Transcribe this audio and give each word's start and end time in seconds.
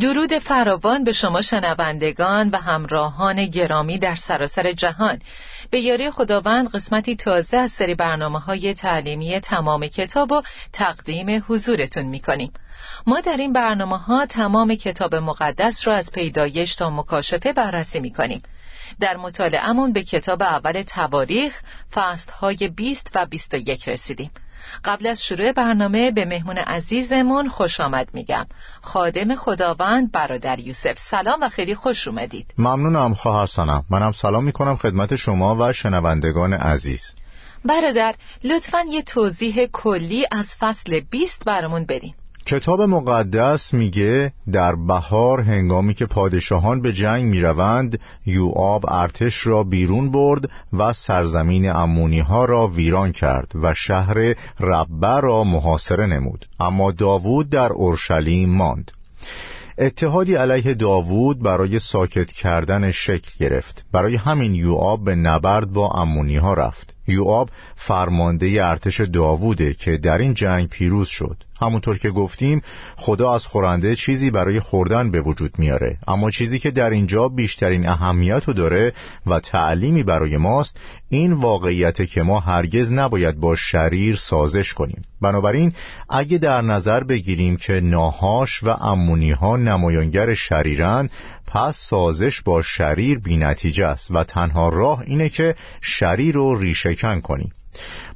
درود 0.00 0.38
فراوان 0.38 1.04
به 1.04 1.12
شما 1.12 1.42
شنوندگان 1.42 2.48
و 2.48 2.56
همراهان 2.56 3.46
گرامی 3.46 3.98
در 3.98 4.14
سراسر 4.14 4.72
جهان 4.72 5.18
به 5.70 5.80
یاری 5.80 6.10
خداوند 6.10 6.70
قسمتی 6.70 7.16
تازه 7.16 7.56
از 7.56 7.70
سری 7.70 7.94
برنامه 7.94 8.38
های 8.38 8.74
تعلیمی 8.74 9.40
تمام 9.40 9.86
کتاب 9.86 10.32
و 10.32 10.42
تقدیم 10.72 11.44
حضورتون 11.48 12.02
می 12.04 12.20
کنیم. 12.20 12.52
ما 13.06 13.20
در 13.20 13.36
این 13.36 13.52
برنامه 13.52 13.98
ها 13.98 14.26
تمام 14.26 14.74
کتاب 14.74 15.14
مقدس 15.14 15.86
را 15.86 15.96
از 15.96 16.12
پیدایش 16.12 16.76
تا 16.76 16.90
مکاشفه 16.90 17.52
بررسی 17.52 18.00
می 18.00 18.10
کنیم. 18.10 18.42
در 19.00 19.16
مطالعهمون 19.16 19.92
به 19.92 20.02
کتاب 20.02 20.42
اول 20.42 20.82
تواریخ 20.82 21.60
فصل 21.92 22.32
های 22.32 22.68
20 22.76 23.10
و 23.14 23.26
21 23.26 23.88
رسیدیم. 23.88 24.30
قبل 24.84 25.06
از 25.06 25.22
شروع 25.22 25.52
برنامه 25.52 26.10
به 26.10 26.24
مهمون 26.24 26.58
عزیزمون 26.58 27.48
خوش 27.48 27.80
آمد 27.80 28.08
میگم. 28.12 28.46
خادم 28.82 29.34
خداوند 29.34 30.12
برادر 30.12 30.58
یوسف 30.58 30.98
سلام 30.98 31.40
و 31.42 31.48
خیلی 31.48 31.74
خوش 31.74 32.08
اومدید. 32.08 32.54
ممنونم 32.58 33.14
خواهر 33.14 33.46
سنم. 33.46 33.84
منم 33.90 34.12
سلام 34.12 34.44
می‌کنم 34.44 34.76
خدمت 34.76 35.16
شما 35.16 35.56
و 35.60 35.72
شنوندگان 35.72 36.52
عزیز. 36.52 37.14
برادر 37.64 38.14
لطفا 38.44 38.78
یه 38.90 39.02
توضیح 39.02 39.66
کلی 39.72 40.26
از 40.30 40.56
فصل 40.60 41.00
20 41.00 41.44
برامون 41.44 41.84
بدین. 41.84 42.14
کتاب 42.46 42.82
مقدس 42.82 43.74
میگه 43.74 44.32
در 44.52 44.74
بهار 44.74 45.40
هنگامی 45.40 45.94
که 45.94 46.06
پادشاهان 46.06 46.82
به 46.82 46.92
جنگ 46.92 47.24
می‌روند 47.24 47.98
یوآب 48.26 48.86
ارتش 48.88 49.46
را 49.46 49.64
بیرون 49.64 50.10
برد 50.10 50.50
و 50.72 50.92
سرزمین 50.92 51.70
امونی 51.70 52.20
ها 52.20 52.44
را 52.44 52.66
ویران 52.68 53.12
کرد 53.12 53.52
و 53.62 53.74
شهر 53.74 54.14
ربه 54.60 55.20
را 55.20 55.44
محاصره 55.44 56.06
نمود. 56.06 56.46
اما 56.60 56.92
داوود 56.92 57.50
در 57.50 57.72
اورشلیم 57.72 58.56
ماند. 58.56 58.90
اتحادی 59.78 60.34
علیه 60.34 60.74
داوود 60.74 61.42
برای 61.42 61.78
ساکت 61.78 62.32
کردن 62.32 62.90
شکل 62.90 63.30
گرفت. 63.40 63.84
برای 63.92 64.16
همین 64.16 64.54
یوآب 64.54 65.04
به 65.04 65.14
نبرد 65.14 65.72
با 65.72 65.90
امونی 65.90 66.36
ها 66.36 66.54
رفت. 66.54 66.95
یوآب 67.08 67.50
فرمانده 67.76 68.66
ارتش 68.66 69.00
داووده 69.00 69.74
که 69.74 69.96
در 69.96 70.18
این 70.18 70.34
جنگ 70.34 70.68
پیروز 70.68 71.08
شد. 71.08 71.36
همونطور 71.60 71.98
که 71.98 72.10
گفتیم 72.10 72.62
خدا 72.96 73.34
از 73.34 73.46
خورنده 73.46 73.96
چیزی 73.96 74.30
برای 74.30 74.60
خوردن 74.60 75.10
به 75.10 75.20
وجود 75.20 75.58
میاره. 75.58 75.98
اما 76.08 76.30
چیزی 76.30 76.58
که 76.58 76.70
در 76.70 76.90
اینجا 76.90 77.28
بیشترین 77.28 77.88
اهمیت 77.88 78.44
رو 78.44 78.52
داره 78.52 78.92
و 79.26 79.40
تعلیمی 79.40 80.02
برای 80.02 80.36
ماست 80.36 80.76
این 81.08 81.32
واقعیت 81.32 82.06
که 82.06 82.22
ما 82.22 82.40
هرگز 82.40 82.92
نباید 82.92 83.40
با 83.40 83.56
شریر 83.56 84.16
سازش 84.16 84.74
کنیم. 84.74 85.02
بنابراین 85.20 85.72
اگه 86.10 86.38
در 86.38 86.60
نظر 86.62 87.04
بگیریم 87.04 87.56
که 87.56 87.80
ناهاش 87.80 88.62
و 88.62 88.68
امونی 88.68 89.30
ها 89.30 89.56
نمایانگر 89.56 90.34
شریرن 90.34 91.10
پس 91.56 91.76
سازش 91.76 92.42
با 92.42 92.62
شریر 92.62 93.18
بی 93.18 93.36
نتیجه 93.36 93.86
است 93.86 94.10
و 94.10 94.24
تنها 94.24 94.68
راه 94.68 95.00
اینه 95.00 95.28
که 95.28 95.54
شریر 95.80 96.34
رو 96.34 96.58
ریشهکن 96.58 97.20
کنیم. 97.20 97.52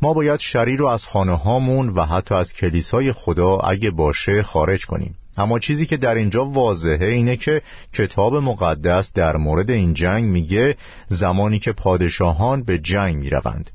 ما 0.03 0.15
باید 0.15 0.41
شریر 0.41 0.79
رو 0.79 0.87
از 0.87 1.05
خانه 1.05 1.33
هامون 1.33 1.89
و 1.89 2.05
حتی 2.05 2.35
از 2.35 2.53
کلیسای 2.53 3.13
خدا 3.13 3.57
اگه 3.57 3.91
باشه 3.91 4.43
خارج 4.43 4.87
کنیم. 4.87 5.15
اما 5.37 5.59
چیزی 5.59 5.87
که 5.87 5.97
در 5.97 6.15
اینجا 6.15 6.45
واضحه 6.45 7.07
اینه 7.07 7.37
که 7.37 7.63
کتاب 7.93 8.35
مقدس 8.35 9.13
در 9.13 9.37
مورد 9.37 9.71
این 9.71 9.95
جنگ 9.95 10.25
میگه 10.25 10.77
زمانی 11.09 11.59
که 11.59 11.73
پادشاهان 11.73 12.63
به 12.63 12.79
جنگ 12.79 13.17
می‌روند. 13.17 13.71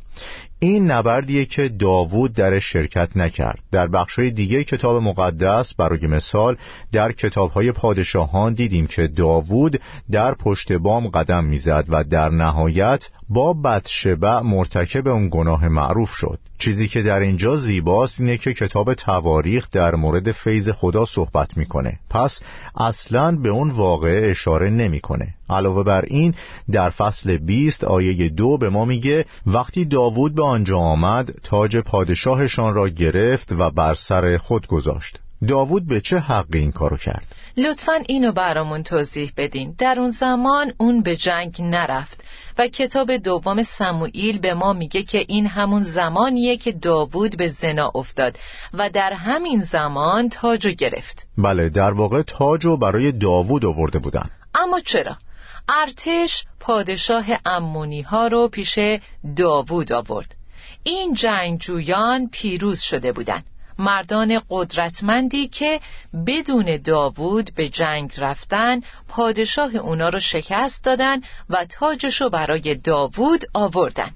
این 0.65 0.91
نبردیه 0.91 1.45
که 1.45 1.69
داوود 1.69 2.33
در 2.33 2.59
شرکت 2.59 3.17
نکرد. 3.17 3.59
در 3.71 3.87
بخشای 3.87 4.31
دیگه 4.31 4.63
کتاب 4.63 5.03
مقدس 5.03 5.73
برای 5.73 6.07
مثال 6.07 6.57
در 6.91 7.11
کتابهای 7.11 7.71
پادشاهان 7.71 8.53
دیدیم 8.53 8.87
که 8.87 9.07
داوود 9.07 9.81
در 10.11 10.33
پشت 10.33 10.71
بام 10.71 11.07
قدم 11.07 11.43
می‌زد 11.43 11.85
و 11.89 12.03
در 12.03 12.29
نهایت 12.29 13.09
با 13.29 13.53
بدشبع 13.53 14.39
مرتکب 14.39 15.07
اون 15.07 15.29
گناه 15.31 15.67
معروف 15.67 16.09
شد. 16.09 16.39
چیزی 16.57 16.87
که 16.87 17.01
در 17.01 17.19
اینجا 17.19 17.55
زیباست 17.55 18.19
اینه 18.19 18.37
که 18.37 18.53
کتاب 18.53 18.93
تواریخ 18.93 19.67
در 19.71 19.95
مورد 19.95 20.31
فیض 20.31 20.69
خدا 20.69 21.05
صحبت 21.05 21.57
می‌کنه. 21.57 21.99
پس 22.09 22.39
اصلا 22.77 23.35
به 23.35 23.49
اون 23.49 23.71
واقعه 23.71 24.31
اشاره 24.31 24.69
نمی‌کنه. 24.69 25.34
علاوه 25.49 25.83
بر 25.83 26.05
این 26.07 26.35
در 26.71 26.89
فصل 26.89 27.37
20 27.37 27.83
آیه 27.83 28.29
دو 28.29 28.57
به 28.57 28.69
ما 28.69 28.85
میگه 28.85 29.25
وقتی 29.45 29.85
داوود 29.85 30.35
به 30.35 30.43
آنجا 30.43 30.77
آمد 30.77 31.31
تاج 31.43 31.77
پادشاهشان 31.77 32.73
را 32.73 32.89
گرفت 32.89 33.51
و 33.51 33.71
بر 33.71 33.95
سر 33.95 34.37
خود 34.37 34.67
گذاشت 34.67 35.19
داوود 35.47 35.87
به 35.87 36.01
چه 36.01 36.19
حقی 36.19 36.59
این 36.59 36.71
کارو 36.71 36.97
کرد؟ 36.97 37.35
لطفا 37.57 37.93
اینو 38.07 38.31
برامون 38.31 38.83
توضیح 38.83 39.31
بدین 39.37 39.75
در 39.77 39.99
اون 39.99 40.09
زمان 40.09 40.73
اون 40.77 41.01
به 41.01 41.15
جنگ 41.15 41.55
نرفت 41.59 42.23
و 42.57 42.67
کتاب 42.67 43.17
دوم 43.17 43.63
سموئیل 43.63 44.39
به 44.39 44.53
ما 44.53 44.73
میگه 44.73 45.03
که 45.03 45.25
این 45.27 45.47
همون 45.47 45.83
زمانیه 45.83 46.57
که 46.57 46.71
داوود 46.71 47.37
به 47.37 47.47
زنا 47.47 47.91
افتاد 47.95 48.37
و 48.73 48.89
در 48.89 49.13
همین 49.13 49.59
زمان 49.59 50.29
تاجو 50.29 50.71
گرفت 50.71 51.27
بله 51.37 51.69
در 51.69 51.91
واقع 51.91 52.21
تاجو 52.21 52.77
برای 52.77 53.11
داوود 53.11 53.65
آورده 53.65 53.99
بودن 53.99 54.29
اما 54.55 54.79
چرا؟ 54.79 55.17
ارتش 55.69 56.45
پادشاه 56.59 57.25
امونی 57.45 58.01
ها 58.01 58.27
رو 58.27 58.47
پیش 58.47 58.79
داوود 59.35 59.91
آورد. 59.91 60.35
این 60.83 61.13
جنگجویان 61.13 62.29
پیروز 62.31 62.79
شده 62.79 63.11
بودند. 63.11 63.45
مردان 63.79 64.41
قدرتمندی 64.49 65.47
که 65.47 65.79
بدون 66.27 66.77
داوود 66.83 67.51
به 67.55 67.69
جنگ 67.69 68.13
رفتن 68.17 68.81
پادشاه 69.07 69.75
اونا 69.75 70.09
رو 70.09 70.19
شکست 70.19 70.83
دادن 70.83 71.21
و 71.49 71.65
تاجش 71.69 72.21
رو 72.21 72.29
برای 72.29 72.75
داوود 72.75 73.45
آوردن. 73.53 74.11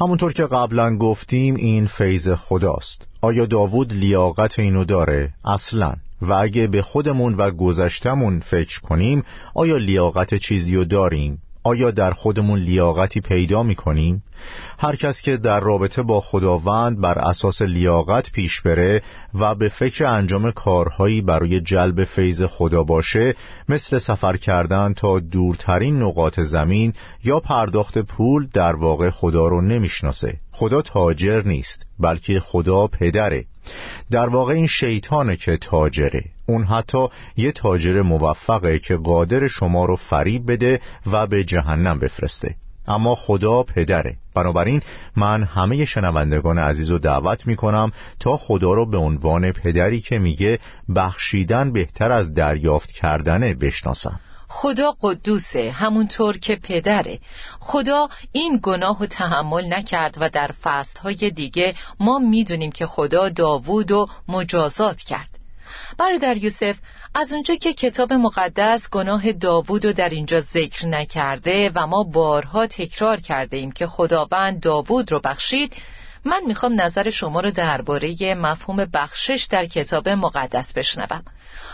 همونطور 0.00 0.32
که 0.32 0.46
قبلا 0.46 0.96
گفتیم 0.96 1.54
این 1.54 1.86
فیض 1.86 2.28
خداست. 2.28 3.06
آیا 3.22 3.46
داوود 3.46 3.92
لیاقت 3.92 4.58
اینو 4.58 4.84
داره؟ 4.84 5.30
اصلا. 5.44 5.94
و 6.22 6.32
اگه 6.32 6.66
به 6.66 6.82
خودمون 6.82 7.34
و 7.34 7.50
گذشتمون 7.50 8.40
فکر 8.40 8.80
کنیم 8.80 9.22
آیا 9.54 9.76
لیاقت 9.76 10.34
چیزی 10.34 10.76
رو 10.76 10.84
داریم؟ 10.84 11.42
آیا 11.62 11.90
در 11.90 12.10
خودمون 12.10 12.58
لیاقتی 12.58 13.20
پیدا 13.20 13.62
می 13.62 13.74
کنیم؟ 13.74 14.22
هر 14.78 14.96
کس 14.96 15.22
که 15.22 15.36
در 15.36 15.60
رابطه 15.60 16.02
با 16.02 16.20
خداوند 16.20 17.00
بر 17.00 17.18
اساس 17.18 17.62
لیاقت 17.62 18.32
پیش 18.32 18.60
بره 18.60 19.02
و 19.34 19.54
به 19.54 19.68
فکر 19.68 20.04
انجام 20.04 20.50
کارهایی 20.50 21.22
برای 21.22 21.60
جلب 21.60 22.04
فیض 22.04 22.42
خدا 22.42 22.84
باشه 22.84 23.34
مثل 23.68 23.98
سفر 23.98 24.36
کردن 24.36 24.92
تا 24.92 25.20
دورترین 25.20 26.02
نقاط 26.02 26.40
زمین 26.40 26.92
یا 27.24 27.40
پرداخت 27.40 27.98
پول 27.98 28.48
در 28.52 28.76
واقع 28.76 29.10
خدا 29.10 29.48
رو 29.48 29.60
نمی‌شناسه 29.60 30.40
خدا 30.52 30.82
تاجر 30.82 31.42
نیست 31.42 31.86
بلکه 31.98 32.40
خدا 32.40 32.86
پدره 32.86 33.44
در 34.10 34.28
واقع 34.28 34.54
این 34.54 34.66
شیطانه 34.66 35.36
که 35.36 35.56
تاجره. 35.56 36.24
اون 36.46 36.64
حتی 36.64 37.08
یه 37.36 37.52
تاجر 37.52 38.02
موفقه 38.02 38.78
که 38.78 38.96
قادر 38.96 39.46
شما 39.48 39.84
رو 39.84 39.96
فریب 39.96 40.52
بده 40.52 40.80
و 41.12 41.26
به 41.26 41.44
جهنم 41.44 41.98
بفرسته. 41.98 42.54
اما 42.88 43.14
خدا 43.14 43.62
پدره. 43.62 44.16
بنابراین 44.34 44.82
من 45.16 45.44
همه 45.44 45.84
شنوندگان 45.84 46.58
عزیز 46.58 46.90
رو 46.90 46.98
دعوت 46.98 47.46
می 47.46 47.56
کنم 47.56 47.92
تا 48.20 48.36
خدا 48.36 48.72
رو 48.72 48.86
به 48.86 48.96
عنوان 48.96 49.52
پدری 49.52 50.00
که 50.00 50.18
میگه 50.18 50.58
بخشیدن 50.96 51.72
بهتر 51.72 52.12
از 52.12 52.34
دریافت 52.34 52.92
کردنه 52.92 53.54
بشناسم. 53.54 54.20
خدا 54.52 54.96
قدوسه 55.02 55.70
همونطور 55.70 56.38
که 56.38 56.56
پدره. 56.56 57.18
خدا 57.60 58.08
این 58.32 58.60
گناه 58.62 59.02
و 59.02 59.06
تحمل 59.06 59.74
نکرد 59.74 60.16
و 60.20 60.28
در 60.28 60.50
فصلهای 60.62 61.30
دیگه 61.30 61.74
ما 62.00 62.18
می‌دونیم 62.18 62.72
که 62.72 62.86
خدا 62.86 63.28
داوود 63.28 63.90
و 63.90 64.06
مجازات 64.28 65.00
کرد. 65.00 65.38
برادر 65.98 66.36
یوسف 66.36 66.76
از 67.14 67.32
اونجا 67.32 67.54
که 67.54 67.72
کتاب 67.72 68.12
مقدس 68.12 68.90
گناه 68.90 69.32
داوود 69.32 69.84
رو 69.84 69.92
در 69.92 70.08
اینجا 70.08 70.40
ذکر 70.40 70.86
نکرده 70.86 71.70
و 71.74 71.86
ما 71.86 72.02
بارها 72.02 72.66
تکرار 72.66 73.20
کرده 73.20 73.56
ایم 73.56 73.72
که 73.72 73.86
خداوند 73.86 74.60
داوود 74.60 75.12
رو 75.12 75.20
بخشید 75.24 75.72
من 76.24 76.42
می‌خوام 76.46 76.80
نظر 76.80 77.10
شما 77.10 77.40
رو 77.40 77.50
درباره 77.50 78.34
مفهوم 78.34 78.84
بخشش 78.94 79.46
در 79.50 79.64
کتاب 79.64 80.08
مقدس 80.08 80.72
بشنوم. 80.72 81.22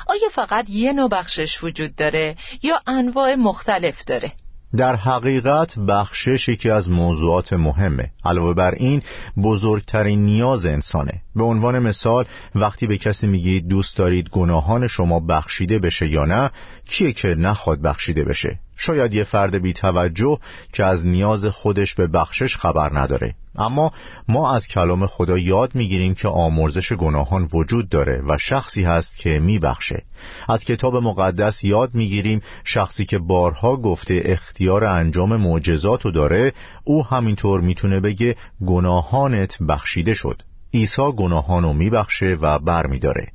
آیا 0.06 0.28
فقط 0.32 0.70
یه 0.70 0.92
نوع 0.92 1.08
بخشش 1.08 1.64
وجود 1.64 1.94
داره 1.94 2.36
یا 2.62 2.80
انواع 2.86 3.34
مختلف 3.34 4.04
داره؟ 4.04 4.32
در 4.76 4.96
حقیقت 4.96 5.78
بخشش 5.78 6.48
یکی 6.48 6.70
از 6.70 6.90
موضوعات 6.90 7.52
مهمه. 7.52 8.10
علاوه 8.24 8.54
بر 8.54 8.74
این 8.74 9.02
بزرگترین 9.42 10.24
نیاز 10.24 10.66
انسانه. 10.66 11.22
به 11.36 11.44
عنوان 11.44 11.78
مثال 11.78 12.24
وقتی 12.54 12.86
به 12.86 12.98
کسی 12.98 13.26
میگید 13.26 13.68
دوست 13.68 13.96
دارید 13.96 14.28
گناهان 14.28 14.88
شما 14.88 15.20
بخشیده 15.20 15.78
بشه 15.78 16.08
یا 16.08 16.24
نه 16.24 16.50
کیه 16.86 17.12
که 17.12 17.28
نخواد 17.28 17.78
بخشیده 17.78 18.24
بشه؟ 18.24 18.58
شاید 18.76 19.14
یه 19.14 19.24
فرد 19.24 19.54
بی 19.54 19.72
توجه 19.72 20.38
که 20.72 20.84
از 20.84 21.06
نیاز 21.06 21.44
خودش 21.44 21.94
به 21.94 22.06
بخشش 22.06 22.56
خبر 22.56 22.98
نداره. 22.98 23.34
اما 23.58 23.92
ما 24.28 24.54
از 24.54 24.66
کلام 24.66 25.06
خدا 25.06 25.38
یاد 25.38 25.74
می‌گیریم 25.74 26.14
که 26.14 26.28
آمرزش 26.28 26.92
گناهان 26.92 27.48
وجود 27.52 27.88
داره 27.88 28.22
و 28.28 28.38
شخصی 28.38 28.84
هست 28.84 29.16
که 29.16 29.38
میبخشه. 29.38 30.02
از 30.48 30.64
کتاب 30.64 30.96
مقدس 30.96 31.64
یاد 31.64 31.94
می‌گیریم 31.94 32.40
شخصی 32.64 33.04
که 33.04 33.18
بارها 33.18 33.76
گفته 33.76 34.22
اختیار 34.24 34.84
انجام 34.84 35.36
معجزاتو 35.36 36.10
داره 36.10 36.52
او 36.84 37.06
همینطور 37.06 37.60
می‌تونه 37.60 38.00
بگه 38.00 38.36
گناهانت 38.66 39.62
بخشیده 39.62 40.14
شد. 40.14 40.42
عیسی 40.76 41.12
گناهانو 41.16 41.72
میبخشه 41.72 42.38
و 42.40 42.58
بر 42.58 42.86
میداره 42.86 43.26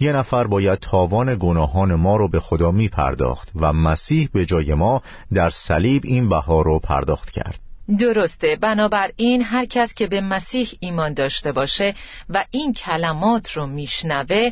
یه 0.00 0.12
نفر 0.12 0.46
باید 0.46 0.78
تاوان 0.78 1.36
گناهان 1.40 1.94
ما 1.94 2.16
رو 2.16 2.28
به 2.28 2.40
خدا 2.40 2.70
میپرداخت 2.70 3.50
و 3.54 3.72
مسیح 3.72 4.28
به 4.32 4.46
جای 4.46 4.74
ما 4.74 5.02
در 5.32 5.50
صلیب 5.50 6.02
این 6.04 6.28
بها 6.28 6.62
رو 6.62 6.78
پرداخت 6.78 7.30
کرد. 7.30 7.58
درسته 7.98 8.56
بنابراین 8.56 9.42
هر 9.42 9.64
کس 9.64 9.94
که 9.94 10.06
به 10.06 10.20
مسیح 10.20 10.68
ایمان 10.80 11.14
داشته 11.14 11.52
باشه 11.52 11.94
و 12.28 12.44
این 12.50 12.72
کلمات 12.72 13.50
رو 13.52 13.66
میشنوه 13.66 14.50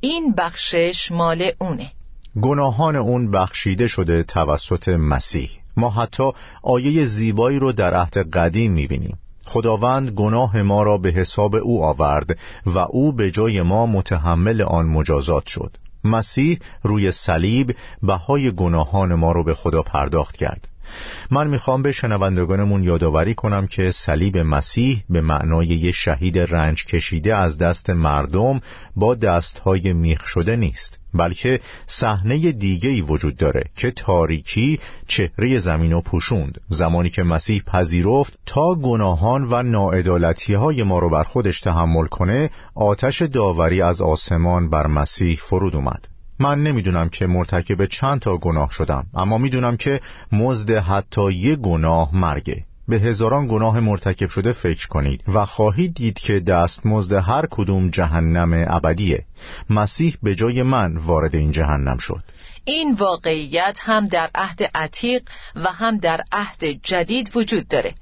این 0.00 0.34
بخشش 0.38 1.12
مال 1.12 1.50
اونه. 1.58 1.90
گناهان 2.42 2.96
اون 2.96 3.30
بخشیده 3.30 3.86
شده 3.86 4.22
توسط 4.22 4.88
مسیح. 4.88 5.50
ما 5.76 5.90
حتی 5.90 6.32
آیه 6.62 7.06
زیبایی 7.06 7.58
رو 7.58 7.72
در 7.72 7.94
عهد 7.94 8.30
قدیم 8.30 8.72
می‌بینیم. 8.72 9.18
خداوند 9.48 10.10
گناه 10.10 10.62
ما 10.62 10.82
را 10.82 10.98
به 10.98 11.10
حساب 11.10 11.54
او 11.54 11.84
آورد 11.84 12.38
و 12.66 12.78
او 12.78 13.12
به 13.12 13.30
جای 13.30 13.62
ما 13.62 13.86
متحمل 13.86 14.62
آن 14.62 14.86
مجازات 14.86 15.46
شد. 15.46 15.76
مسیح 16.04 16.58
روی 16.82 17.12
صلیب 17.12 17.76
بهای 18.02 18.50
گناهان 18.50 19.14
ما 19.14 19.32
رو 19.32 19.44
به 19.44 19.54
خدا 19.54 19.82
پرداخت 19.82 20.36
کرد. 20.36 20.68
من 21.30 21.46
می‌خوام 21.46 21.82
به 21.82 21.92
شنوندگانمون 21.92 22.84
یادآوری 22.84 23.34
کنم 23.34 23.66
که 23.66 23.92
صلیب 23.92 24.38
مسیح 24.38 25.04
به 25.10 25.20
معنای 25.20 25.66
یه 25.66 25.92
شهید 25.92 26.38
رنج 26.38 26.84
کشیده 26.84 27.36
از 27.36 27.58
دست 27.58 27.90
مردم 27.90 28.60
با 28.96 29.14
دستهای 29.14 29.92
میخ 29.92 30.26
شده 30.26 30.56
نیست 30.56 30.98
بلکه 31.14 31.60
صحنه 31.86 32.52
دیگه 32.52 32.90
ای 32.90 33.00
وجود 33.00 33.36
داره 33.36 33.64
که 33.76 33.90
تاریکی 33.90 34.80
چهره 35.06 35.58
زمین 35.58 35.92
رو 35.92 36.00
پوشوند. 36.00 36.60
زمانی 36.68 37.10
که 37.10 37.22
مسیح 37.22 37.62
پذیرفت 37.62 38.38
تا 38.46 38.74
گناهان 38.74 39.44
و 39.50 39.62
ناعدالتی 39.62 40.54
های 40.54 40.82
ما 40.82 40.98
رو 40.98 41.10
بر 41.10 41.24
خودش 41.24 41.60
تحمل 41.60 42.06
کنه 42.06 42.50
آتش 42.74 43.22
داوری 43.22 43.82
از 43.82 44.00
آسمان 44.00 44.70
بر 44.70 44.86
مسیح 44.86 45.38
فرود 45.42 45.76
اومد. 45.76 46.17
من 46.40 46.62
نمی‌دونم 46.62 47.08
که 47.08 47.26
مرتکب 47.26 47.86
چند 47.86 48.20
تا 48.20 48.36
گناه 48.36 48.70
شدم 48.70 49.06
اما 49.14 49.38
می‌دونم 49.38 49.76
که 49.76 50.00
مزد 50.32 50.70
حتی 50.70 51.32
یه 51.32 51.56
گناه 51.56 52.16
مرگه. 52.16 52.64
به 52.88 52.96
هزاران 52.96 53.48
گناه 53.48 53.80
مرتکب 53.80 54.28
شده 54.28 54.52
فکر 54.52 54.88
کنید 54.88 55.24
و 55.28 55.44
خواهید 55.44 55.94
دید 55.94 56.18
که 56.18 56.40
دستمزد 56.40 57.12
هر 57.12 57.46
کدوم 57.50 57.90
جهنم 57.90 58.64
ابدیه. 58.68 59.24
مسیح 59.70 60.16
به 60.22 60.34
جای 60.34 60.62
من 60.62 60.96
وارد 60.96 61.34
این 61.34 61.52
جهنم 61.52 61.98
شد. 61.98 62.22
این 62.64 62.92
واقعیت 62.92 63.78
هم 63.80 64.06
در 64.06 64.30
عهد 64.34 64.62
عتیق 64.74 65.22
و 65.56 65.68
هم 65.72 65.98
در 65.98 66.20
عهد 66.32 66.64
جدید 66.64 67.36
وجود 67.36 67.68
داره. 67.68 67.94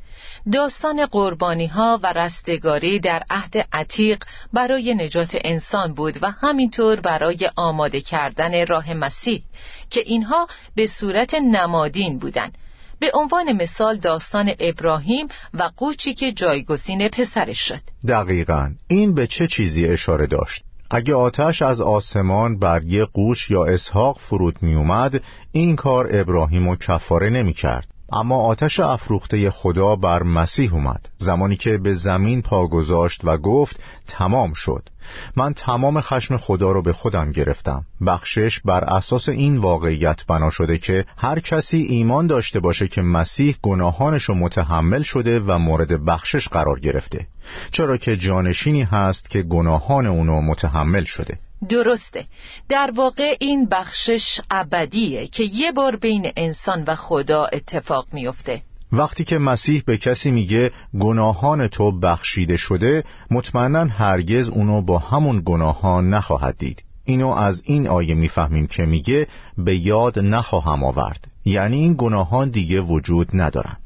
داستان 0.53 1.07
قربانی 1.07 1.67
ها 1.67 2.01
و 2.03 2.13
رستگاری 2.13 3.01
در 3.01 3.23
عهد 3.31 3.69
عتیق 3.73 4.25
برای 4.53 4.95
نجات 4.95 5.37
انسان 5.45 5.95
بود 5.95 6.19
و 6.23 6.31
همینطور 6.31 7.01
برای 7.01 7.51
آماده 7.57 8.01
کردن 8.01 8.67
راه 8.67 8.95
مسیح 8.95 9.43
که 9.91 10.01
اینها 10.01 10.47
به 10.75 10.87
صورت 10.87 11.35
نمادین 11.35 12.19
بودند. 12.19 12.59
به 13.01 13.11
عنوان 13.15 13.53
مثال 13.53 13.97
داستان 13.97 14.53
ابراهیم 14.61 15.29
و 15.55 15.71
قوچی 15.77 16.15
که 16.15 16.33
جایگزین 16.33 17.09
پسرش 17.09 17.59
شد. 17.69 17.81
دقیقا. 18.09 18.75
این 18.89 19.15
به 19.15 19.27
چه 19.27 19.47
چیزی 19.47 19.87
اشاره 19.87 20.27
داشت؟ 20.27 20.65
اگه 20.91 21.15
آتش 21.15 21.63
از 21.63 21.81
آسمان 21.81 22.59
بر 22.59 22.83
یه 22.83 23.05
قوش 23.05 23.51
یا 23.51 23.65
اسحاق 23.65 24.19
فرود 24.19 24.59
می 24.63 24.75
اومد 24.75 25.23
این 25.53 25.77
کار 25.77 26.09
ابراهیم 26.11 26.69
و 26.69 26.77
کفاره 26.77 27.31
نمی 27.31 27.53
کرد 27.53 27.96
اما 28.13 28.37
آتش 28.37 28.81
افروخته 28.81 29.51
خدا 29.51 29.97
بر 29.97 30.23
مسیح 30.23 30.75
اومد. 30.75 31.09
زمانی 31.19 31.57
که 31.57 31.79
به 31.79 31.95
زمین 31.95 32.43
پا 32.43 32.67
گذاشت 32.67 33.21
و 33.25 33.37
گفت 33.37 33.81
تمام 34.07 34.53
شد. 34.53 34.89
من 35.37 35.55
تمام 35.55 36.01
خشم 36.01 36.37
خدا 36.37 36.73
رو 36.73 36.83
به 36.83 36.93
خودم 36.93 37.33
گرفتم. 37.33 37.85
بخشش 38.07 38.61
بر 38.65 38.85
اساس 38.85 39.29
این 39.29 39.59
واقعیت 39.59 40.27
بنا 40.27 40.51
شده 40.51 40.79
که 40.79 41.05
هر 41.17 41.41
کسی 41.41 41.77
ایمان 41.77 42.27
داشته 42.27 42.61
باشه 42.61 42.89
که 42.89 43.03
مسیح 43.03 43.57
گناهانش 43.63 44.25
رو 44.25 44.35
متحمل 44.35 45.03
شده 45.03 45.41
و 45.41 45.59
مورد 45.59 46.05
بخشش 46.05 46.49
قرار 46.49 46.81
گرفته. 46.81 47.27
چرا 47.71 47.97
که 47.97 48.17
جانشینی 48.17 48.83
هست 48.83 49.31
که 49.31 49.43
گناهان 49.43 50.07
اونو 50.07 50.41
متحمل 50.41 51.05
شده. 51.05 51.39
درسته. 51.69 52.25
در 52.69 52.91
واقع 52.95 53.37
این 53.41 53.67
بخشش 53.67 54.41
ابدیه 54.51 55.27
که 55.27 55.45
یه 55.45 55.73
بار 55.73 55.97
بین 55.97 56.33
انسان 56.37 56.85
و 56.87 56.95
خدا 56.95 57.45
اتفاق 57.45 58.07
میفته. 58.13 58.63
وقتی 58.93 59.25
که 59.25 59.39
مسیح 59.39 59.83
به 59.87 59.99
کسی 59.99 60.31
میگه 60.31 60.71
گناهان 61.01 61.69
تو 61.69 62.01
بخشیده 62.01 62.57
شده 62.57 63.05
مطمئنا 63.31 63.85
هرگز 63.85 64.49
اونو 64.49 64.83
با 64.83 64.99
همون 64.99 65.43
گناهان 65.47 66.11
نخواهد 66.11 66.59
دید. 66.59 66.83
اینو 67.05 67.29
از 67.29 67.63
این 67.65 67.89
آیه 67.89 68.15
می‌فهمیم 68.15 68.67
که 68.67 68.87
میگه 68.87 69.27
به 69.59 69.77
یاد 69.77 70.19
نخواهم 70.19 70.85
آورد. 70.85 71.27
یعنی 71.45 71.77
این 71.77 71.95
گناهان 71.99 72.51
دیگه 72.51 72.81
وجود 72.81 73.29
ندارن. 73.35 73.77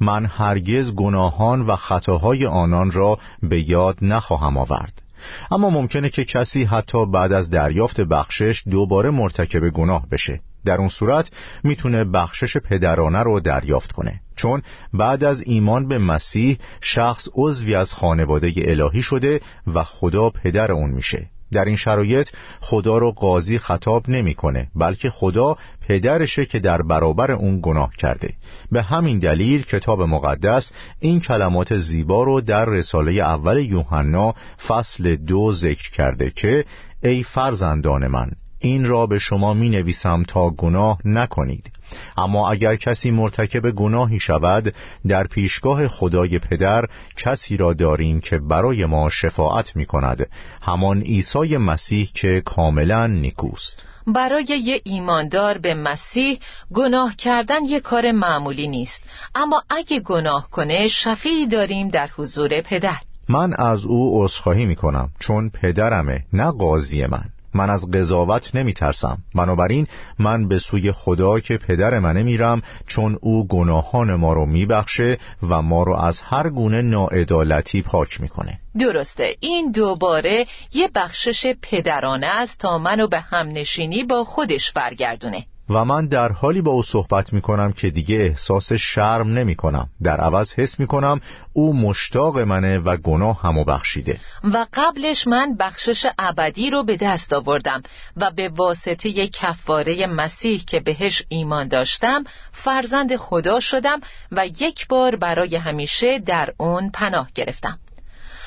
من 0.00 0.26
هرگز 0.26 0.92
گناهان 0.92 1.66
و 1.66 1.76
خطاهای 1.76 2.46
آنان 2.46 2.90
را 2.90 3.18
به 3.42 3.70
یاد 3.70 3.98
نخواهم 4.02 4.56
آورد. 4.56 5.02
اما 5.50 5.70
ممکنه 5.70 6.08
که 6.08 6.24
کسی 6.24 6.64
حتی 6.64 7.06
بعد 7.06 7.32
از 7.32 7.50
دریافت 7.50 8.00
بخشش 8.00 8.62
دوباره 8.70 9.10
مرتکب 9.10 9.68
گناه 9.70 10.06
بشه. 10.10 10.40
در 10.64 10.76
اون 10.76 10.88
صورت 10.88 11.30
می‌تونه 11.64 12.04
بخشش 12.04 12.56
پدرانه 12.56 13.22
رو 13.22 13.40
دریافت 13.40 13.92
کنه. 13.92 14.20
چون 14.36 14.62
بعد 14.92 15.24
از 15.24 15.42
ایمان 15.46 15.88
به 15.88 15.98
مسیح 15.98 16.58
شخص 16.80 17.28
عضوی 17.34 17.74
از 17.74 17.92
خانواده 17.92 18.52
الهی 18.56 19.02
شده 19.02 19.40
و 19.74 19.84
خدا 19.84 20.30
پدر 20.30 20.72
اون 20.72 20.90
میشه. 20.90 21.30
در 21.52 21.64
این 21.64 21.76
شرایط 21.76 22.28
خدا 22.60 22.98
رو 22.98 23.12
قاضی 23.12 23.58
خطاب 23.58 24.08
نمی‌کنه 24.08 24.68
بلکه 24.74 25.10
خدا 25.10 25.56
پدرشه 25.88 26.46
که 26.46 26.58
در 26.58 26.82
برابر 26.82 27.32
اون 27.32 27.60
گناه 27.62 27.90
کرده. 27.98 28.34
به 28.72 28.82
همین 28.82 29.18
دلیل 29.18 29.62
کتاب 29.62 30.02
مقدس 30.02 30.72
این 31.00 31.20
کلمات 31.20 31.76
زیبا 31.76 32.22
رو 32.22 32.40
در 32.40 32.64
رساله 32.64 33.12
اول 33.12 33.56
یوحنا 33.58 34.34
فصل 34.68 35.16
دو 35.16 35.52
ذکر 35.52 35.90
کرده 35.90 36.30
که 36.30 36.64
ای 37.02 37.22
فرزندان 37.22 38.06
من 38.06 38.30
این 38.58 38.86
را 38.86 39.06
به 39.06 39.18
شما 39.18 39.54
می 39.54 39.68
نویسم 39.68 40.22
تا 40.22 40.50
گناه 40.50 40.98
نکنید. 41.04 41.75
اما 42.16 42.50
اگر 42.50 42.76
کسی 42.76 43.10
مرتکب 43.10 43.70
گناهی 43.70 44.20
شود 44.20 44.74
در 45.08 45.26
پیشگاه 45.26 45.88
خدای 45.88 46.38
پدر 46.38 46.84
کسی 47.16 47.56
را 47.56 47.72
داریم 47.72 48.20
که 48.20 48.38
برای 48.38 48.86
ما 48.86 49.10
شفاعت 49.10 49.76
می 49.76 49.86
کند 49.86 50.28
همان 50.62 51.02
عیسی 51.02 51.56
مسیح 51.56 52.10
که 52.14 52.42
کاملا 52.44 53.06
نیکوست. 53.06 53.82
برای 54.06 54.44
یه 54.64 54.80
ایماندار 54.84 55.58
به 55.58 55.74
مسیح 55.74 56.38
گناه 56.74 57.16
کردن 57.16 57.64
یه 57.64 57.80
کار 57.80 58.12
معمولی 58.12 58.68
نیست. 58.68 59.02
اما 59.34 59.62
اگه 59.70 60.00
گناه 60.00 60.50
کنه 60.50 60.88
شفیعی 60.88 61.46
داریم 61.46 61.88
در 61.88 62.10
حضور 62.16 62.60
پدر. 62.60 62.96
من 63.28 63.54
از 63.54 63.84
او 63.84 64.24
عذرخواهی 64.24 64.66
می 64.66 64.76
کنم 64.76 65.10
چون 65.18 65.50
پدرمه 65.50 66.24
نه 66.32 66.50
قاضی 66.50 67.06
من. 67.06 67.24
من 67.56 67.70
از 67.70 67.90
قضاوت 67.90 68.54
نمی 68.54 68.72
ترسم 68.72 69.18
بنابراین 69.34 69.86
من 70.18 70.48
به 70.48 70.58
سوی 70.58 70.92
خدا 70.92 71.40
که 71.40 71.58
پدر 71.58 71.98
منه 71.98 72.22
میرم 72.22 72.62
چون 72.86 73.18
او 73.20 73.48
گناهان 73.48 74.14
ما 74.14 74.32
رو 74.32 74.46
میبخشه 74.46 75.18
و 75.48 75.62
ما 75.62 75.82
رو 75.82 75.96
از 75.96 76.20
هر 76.20 76.48
گونه 76.50 76.82
ناعدالتی 76.82 77.82
پاک 77.82 78.20
می‌کنه. 78.20 78.58
درسته. 78.78 79.36
این 79.40 79.70
دوباره 79.70 80.46
یه 80.72 80.90
بخشش 80.94 81.54
پدرانه 81.62 82.26
است 82.26 82.58
تا 82.58 82.78
منو 82.78 83.08
به 83.08 83.20
همنشینی 83.20 84.04
با 84.04 84.24
خودش 84.24 84.72
برگردونه. 84.72 85.46
و 85.70 85.84
من 85.84 86.06
در 86.06 86.32
حالی 86.32 86.60
با 86.60 86.70
او 86.70 86.82
صحبت 86.82 87.32
می 87.32 87.40
کنم 87.40 87.72
که 87.72 87.90
دیگه 87.90 88.16
احساس 88.16 88.72
شرم 88.72 89.28
نمی 89.28 89.54
کنم 89.54 89.88
در 90.02 90.20
عوض 90.20 90.52
حس 90.52 90.80
می 90.80 90.86
کنم 90.86 91.20
او 91.52 91.76
مشتاق 91.76 92.38
منه 92.38 92.78
و 92.78 92.96
گناه 92.96 93.42
همو 93.42 93.64
بخشیده. 93.64 94.20
و 94.44 94.66
قبلش 94.72 95.26
من 95.26 95.56
بخشش 95.58 96.06
ابدی 96.18 96.70
رو 96.70 96.84
به 96.84 96.96
دست 96.96 97.32
آوردم 97.32 97.82
و 98.16 98.30
به 98.30 98.48
واسطه 98.48 99.26
کفاره 99.26 100.06
مسیح 100.06 100.64
که 100.66 100.80
بهش 100.80 101.22
ایمان 101.28 101.68
داشتم 101.68 102.24
فرزند 102.52 103.16
خدا 103.16 103.60
شدم 103.60 104.00
و 104.32 104.46
یک 104.46 104.88
بار 104.88 105.16
برای 105.16 105.56
همیشه 105.56 106.18
در 106.18 106.54
اون 106.58 106.90
پناه 106.90 107.28
گرفتم. 107.34 107.78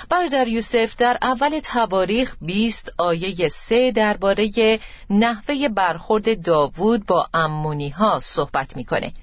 برادر 0.09 0.47
یوسف 0.47 0.95
در 0.95 1.17
اول 1.21 1.59
تواریخ 1.59 2.35
20 2.41 2.91
آیه 2.97 3.47
3 3.47 3.91
درباره 3.91 4.79
نحوه 5.09 5.69
برخورد 5.69 6.43
داوود 6.45 7.05
با 7.05 7.27
امونی 7.33 7.89
ها 7.89 8.19
صحبت 8.19 8.77
می‌کنه. 8.77 9.13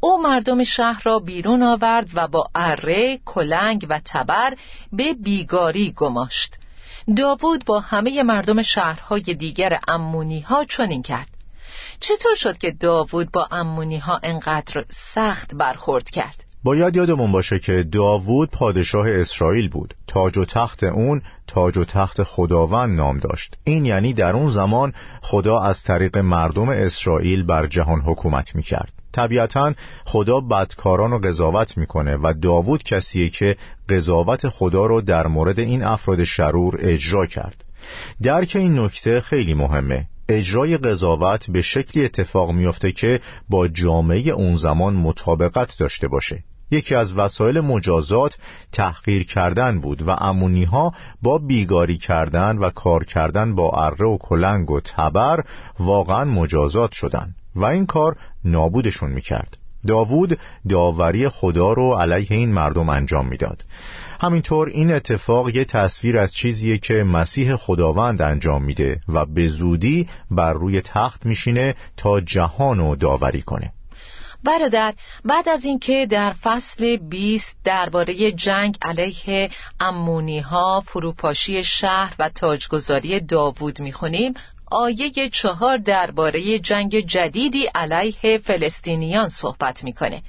او 0.00 0.22
مردم 0.22 0.64
شهر 0.64 1.02
را 1.04 1.18
بیرون 1.18 1.62
آورد 1.62 2.08
و 2.14 2.28
با 2.28 2.50
اره، 2.54 3.18
کلنگ 3.24 3.86
و 3.90 4.00
تبر 4.04 4.56
به 4.92 5.14
بیگاری 5.14 5.92
گماشت. 5.92 6.54
داوود 7.16 7.64
با 7.64 7.80
همه 7.80 8.22
مردم 8.22 8.62
شهرهای 8.62 9.22
دیگر 9.22 9.80
امونی 9.88 10.40
ها 10.40 10.64
چنین 10.64 11.02
کرد. 11.02 11.28
چطور 12.00 12.34
شد 12.34 12.58
که 12.58 12.70
داوود 12.70 13.32
با 13.32 13.48
امونی 13.50 13.98
ها 13.98 14.20
انقدر 14.22 14.84
سخت 14.90 15.54
برخورد 15.54 16.10
کرد؟ 16.10 16.45
باید 16.66 16.96
یادمون 16.96 17.32
باشه 17.32 17.58
که 17.58 17.82
داوود 17.82 18.50
پادشاه 18.50 19.10
اسرائیل 19.10 19.68
بود. 19.68 19.94
تاج 20.06 20.38
و 20.38 20.44
تخت 20.44 20.84
اون 20.84 21.22
تاج 21.46 21.76
و 21.76 21.84
تخت 21.84 22.22
خداوند 22.22 22.96
نام 22.96 23.18
داشت. 23.18 23.56
این 23.64 23.84
یعنی 23.84 24.12
در 24.12 24.32
اون 24.32 24.50
زمان 24.50 24.92
خدا 25.22 25.60
از 25.60 25.82
طریق 25.82 26.18
مردم 26.18 26.68
اسرائیل 26.68 27.42
بر 27.42 27.66
جهان 27.66 28.00
حکومت 28.00 28.56
می‌کرد. 28.56 28.92
طبیعتا 29.12 29.74
خدا 30.04 30.40
بدکاران 30.40 31.10
رو 31.10 31.18
قضاوت 31.18 31.78
می‌کنه 31.78 32.16
و 32.16 32.34
داوود 32.42 32.82
کسیه 32.82 33.28
که 33.28 33.56
قضاوت 33.88 34.48
خدا 34.48 34.86
رو 34.86 35.00
در 35.00 35.26
مورد 35.26 35.58
این 35.58 35.84
افراد 35.84 36.24
شرور 36.24 36.76
اجرا 36.78 37.26
کرد. 37.26 37.64
درک 38.22 38.52
این 38.56 38.78
نکته 38.78 39.20
خیلی 39.20 39.54
مهمه. 39.54 40.06
اجرای 40.28 40.76
قضاوت 40.76 41.50
به 41.50 41.62
شکلی 41.62 42.04
اتفاق 42.04 42.50
میافته 42.50 42.92
که 42.92 43.20
با 43.48 43.68
جامعه 43.68 44.30
اون 44.30 44.56
زمان 44.56 44.94
مطابقت 44.94 45.78
داشته 45.78 46.08
باشه. 46.08 46.44
یکی 46.70 46.94
از 46.94 47.12
وسایل 47.12 47.60
مجازات 47.60 48.38
تحقیر 48.72 49.26
کردن 49.26 49.80
بود 49.80 50.02
و 50.02 50.10
امونی 50.10 50.64
ها 50.64 50.92
با 51.22 51.38
بیگاری 51.38 51.98
کردن 51.98 52.58
و 52.58 52.70
کار 52.70 53.04
کردن 53.04 53.54
با 53.54 53.70
اره 53.70 54.06
و 54.06 54.18
کلنگ 54.18 54.70
و 54.70 54.80
تبر 54.80 55.44
واقعا 55.78 56.24
مجازات 56.24 56.92
شدن 56.92 57.34
و 57.54 57.64
این 57.64 57.86
کار 57.86 58.16
نابودشون 58.44 59.10
می‌کرد. 59.10 59.56
داوود 59.86 60.38
داوری 60.68 61.28
خدا 61.28 61.72
رو 61.72 61.92
علیه 61.94 62.26
این 62.30 62.52
مردم 62.52 62.88
انجام 62.88 63.26
می‌داد. 63.26 63.64
همینطور 64.20 64.68
این 64.68 64.92
اتفاق 64.92 65.56
یه 65.56 65.64
تصویر 65.64 66.18
از 66.18 66.32
چیزیه 66.32 66.78
که 66.78 67.04
مسیح 67.04 67.56
خداوند 67.56 68.22
انجام 68.22 68.62
میده 68.62 69.00
و 69.08 69.26
به 69.26 69.48
زودی 69.48 70.08
بر 70.30 70.52
روی 70.52 70.80
تخت 70.80 71.26
میشینه 71.26 71.74
تا 71.96 72.20
جهان 72.20 72.78
رو 72.78 72.96
داوری 72.96 73.42
کنه. 73.42 73.72
برادر 74.44 74.94
بعد 75.24 75.48
از 75.48 75.64
اینکه 75.64 76.06
در 76.10 76.32
فصل 76.32 76.96
20 76.96 77.56
درباره 77.64 78.32
جنگ 78.32 78.78
علیه 78.82 79.50
امونی 79.80 80.40
ها 80.40 80.80
فروپاشی 80.86 81.64
شهر 81.64 82.14
و 82.18 82.28
تاجگذاری 82.28 83.20
داوود 83.20 83.80
می‌خونیم 83.80 84.34
آیه 84.70 85.28
چهار 85.32 85.76
درباره 85.76 86.58
جنگ 86.58 87.00
جدیدی 87.00 87.66
علیه 87.74 88.38
فلسطینیان 88.38 89.28
صحبت 89.28 89.84
می‌کنه. 89.84 90.22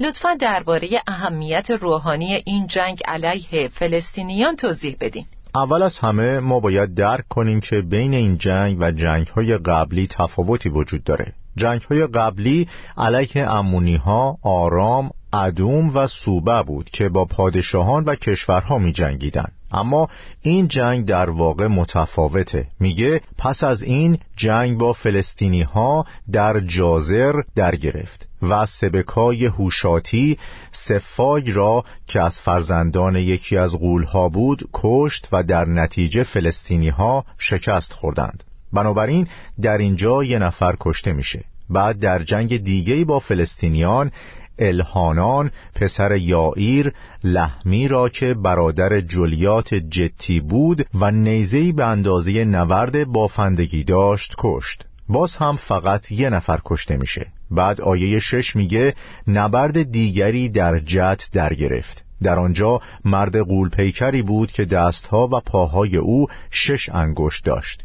لطفا 0.00 0.34
درباره 0.34 0.88
اهمیت 1.06 1.70
روحانی 1.70 2.42
این 2.46 2.66
جنگ 2.66 3.00
علیه 3.04 3.68
فلسطینیان 3.68 4.56
توضیح 4.56 4.96
بدین. 5.00 5.26
اول 5.54 5.82
از 5.82 5.98
همه 5.98 6.38
ما 6.38 6.60
باید 6.60 6.94
درک 6.94 7.28
کنیم 7.28 7.60
که 7.60 7.80
بین 7.80 8.14
این 8.14 8.38
جنگ 8.38 8.76
و 8.80 8.90
جنگ 8.90 9.26
های 9.26 9.58
قبلی 9.58 10.06
تفاوتی 10.06 10.68
وجود 10.68 11.04
داره. 11.04 11.32
جنگ 11.56 11.82
های 11.82 12.06
قبلی 12.06 12.68
علیه 12.96 13.50
امونی 13.50 13.96
ها 13.96 14.38
آرام، 14.42 15.10
ادوم 15.32 15.96
و 15.96 16.06
سوبه 16.06 16.62
بود 16.62 16.90
که 16.90 17.08
با 17.08 17.24
پادشاهان 17.24 18.04
و 18.04 18.14
کشورها 18.14 18.78
می 18.78 18.92
جنگیدن. 18.92 19.48
اما 19.74 20.08
این 20.42 20.68
جنگ 20.68 21.06
در 21.06 21.30
واقع 21.30 21.66
متفاوته 21.66 22.66
میگه 22.80 23.20
پس 23.38 23.64
از 23.64 23.82
این 23.82 24.18
جنگ 24.36 24.78
با 24.78 24.92
فلسطینی 24.92 25.62
ها 25.62 26.06
در 26.32 26.60
جازر 26.60 27.32
در 27.54 27.76
گرفت 27.76 28.28
و 28.42 28.66
سبکای 28.66 29.46
هوشاتی 29.46 30.38
سفای 30.72 31.52
را 31.52 31.84
که 32.06 32.20
از 32.20 32.40
فرزندان 32.40 33.16
یکی 33.16 33.56
از 33.56 33.74
غولها 33.74 34.28
بود 34.28 34.68
کشت 34.72 35.28
و 35.32 35.42
در 35.42 35.64
نتیجه 35.64 36.24
فلسطینی 36.24 36.88
ها 36.88 37.24
شکست 37.38 37.92
خوردند 37.92 38.44
بنابراین 38.74 39.26
در 39.62 39.78
اینجا 39.78 40.24
یه 40.24 40.38
نفر 40.38 40.74
کشته 40.80 41.12
میشه. 41.12 41.44
بعد 41.70 41.98
در 41.98 42.22
جنگ 42.22 42.56
دیگه 42.56 43.04
با 43.04 43.18
فلسطینیان 43.18 44.10
الهانان 44.58 45.50
پسر 45.74 46.16
یائیر 46.16 46.92
لحمی 47.24 47.88
را 47.88 48.08
که 48.08 48.34
برادر 48.34 49.00
جولیات 49.00 49.74
جتی 49.74 50.40
بود 50.40 50.86
و 50.94 51.10
نیزهی 51.10 51.72
به 51.72 51.84
اندازه 51.84 52.44
نورد 52.44 53.04
بافندگی 53.04 53.84
داشت 53.84 54.34
کشت. 54.38 54.84
باز 55.08 55.36
هم 55.36 55.56
فقط 55.56 56.12
یه 56.12 56.30
نفر 56.30 56.60
کشته 56.64 56.96
میشه. 56.96 57.26
بعد 57.50 57.80
آیه 57.80 58.20
شش 58.20 58.56
میگه 58.56 58.94
نبرد 59.28 59.82
دیگری 59.82 60.48
در 60.48 60.78
جت 60.78 61.28
در 61.32 61.54
گرفت. 61.54 62.04
در 62.22 62.38
آنجا 62.38 62.80
مرد 63.04 63.36
قولپیکری 63.36 64.22
بود 64.22 64.52
که 64.52 64.64
دستها 64.64 65.28
و 65.32 65.40
پاهای 65.40 65.96
او 65.96 66.26
شش 66.50 66.88
انگشت 66.88 67.44
داشت. 67.44 67.84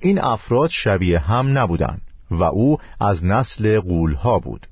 این 0.00 0.20
افراد 0.20 0.70
شبیه 0.70 1.18
هم 1.18 1.58
نبودند 1.58 2.00
و 2.30 2.44
او 2.44 2.78
از 3.00 3.24
نسل 3.24 3.80
قولها 3.80 4.38
بود. 4.38 4.66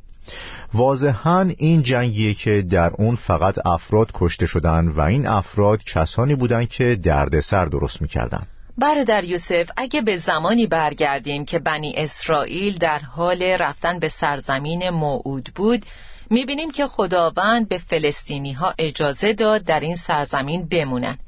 واضحا 0.74 1.50
این 1.58 1.82
جنگیه 1.82 2.34
که 2.34 2.62
در 2.62 2.90
اون 2.98 3.16
فقط 3.16 3.66
افراد 3.66 4.10
کشته 4.14 4.46
شدن 4.46 4.88
و 4.88 5.00
این 5.00 5.26
افراد 5.26 5.82
کسانی 5.82 6.34
بودند 6.34 6.68
که 6.68 6.98
دردسر 7.02 7.64
درست 7.64 8.02
می‌کردن 8.02 8.46
برادر 8.78 9.24
یوسف 9.24 9.70
اگه 9.76 10.00
به 10.00 10.16
زمانی 10.16 10.66
برگردیم 10.66 11.44
که 11.44 11.58
بنی 11.58 11.94
اسرائیل 11.96 12.78
در 12.78 12.98
حال 12.98 13.42
رفتن 13.42 13.98
به 13.98 14.08
سرزمین 14.08 14.90
موعود 14.90 15.50
بود 15.54 15.86
می‌بینیم 16.30 16.70
که 16.70 16.86
خداوند 16.86 17.68
به 17.68 17.78
فلسطینی 17.78 18.52
ها 18.52 18.74
اجازه 18.78 19.32
داد 19.32 19.64
در 19.64 19.80
این 19.80 19.96
سرزمین 19.96 20.68
بمونن. 20.68 21.18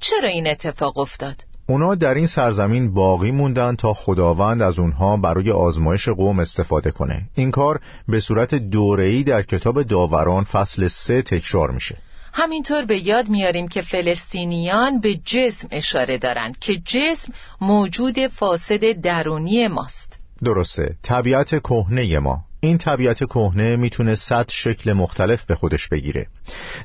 چرا 0.00 0.28
این 0.28 0.46
اتفاق 0.46 0.98
افتاد؟ 0.98 1.44
اونا 1.68 1.94
در 1.94 2.14
این 2.14 2.26
سرزمین 2.26 2.94
باقی 2.94 3.30
موندن 3.30 3.76
تا 3.76 3.92
خداوند 3.94 4.62
از 4.62 4.78
اونها 4.78 5.16
برای 5.16 5.50
آزمایش 5.50 6.08
قوم 6.08 6.38
استفاده 6.38 6.90
کنه. 6.90 7.22
این 7.34 7.50
کار 7.50 7.80
به 8.08 8.20
صورت 8.20 8.54
دوره‌ای 8.54 9.22
در 9.22 9.42
کتاب 9.42 9.82
داوران 9.82 10.44
فصل 10.44 10.88
سه 10.88 11.22
تکرار 11.22 11.70
میشه. 11.70 11.96
همینطور 12.32 12.84
به 12.84 13.06
یاد 13.06 13.28
میاریم 13.28 13.68
که 13.68 13.82
فلسطینیان 13.82 15.00
به 15.00 15.14
جسم 15.14 15.68
اشاره 15.70 16.18
دارند 16.18 16.58
که 16.58 16.76
جسم 16.84 17.32
موجود 17.60 18.26
فاسد 18.26 18.92
درونی 19.00 19.68
ماست. 19.68 20.18
درسته. 20.44 20.96
طبیعت 21.02 21.48
کهنه 21.48 22.18
ما. 22.18 22.45
این 22.60 22.78
طبیعت 22.78 23.24
کهنه 23.24 23.76
می‌تونه 23.76 24.14
صد 24.14 24.46
شکل 24.48 24.92
مختلف 24.92 25.44
به 25.44 25.54
خودش 25.54 25.88
بگیره. 25.88 26.26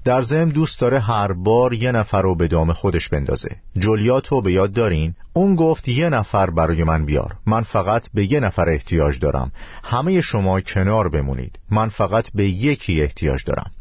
در 0.05 0.21
ضمن 0.21 0.49
دوست 0.49 0.79
داره 0.79 0.99
هر 0.99 1.33
بار 1.33 1.73
یه 1.73 1.91
نفر 1.91 2.21
رو 2.21 2.35
به 2.35 2.47
دام 2.47 2.73
خودش 2.73 3.09
بندازه. 3.09 3.55
جولیاتو 3.79 4.41
به 4.41 4.51
یاد 4.51 4.73
دارین؟ 4.73 5.15
اون 5.33 5.55
گفت 5.55 5.87
یه 5.87 6.09
نفر 6.09 6.49
برای 6.49 6.83
من 6.83 7.05
بیار. 7.05 7.35
من 7.45 7.63
فقط 7.63 8.09
به 8.13 8.31
یه 8.31 8.39
نفر 8.39 8.69
احتیاج 8.69 9.19
دارم. 9.19 9.51
همه 9.83 10.21
شما 10.21 10.61
کنار 10.61 11.09
بمونید. 11.09 11.59
من 11.71 11.89
فقط 11.89 12.31
به 12.35 12.49
یکی 12.49 13.01
احتیاج 13.01 13.43
دارم. 13.45 13.71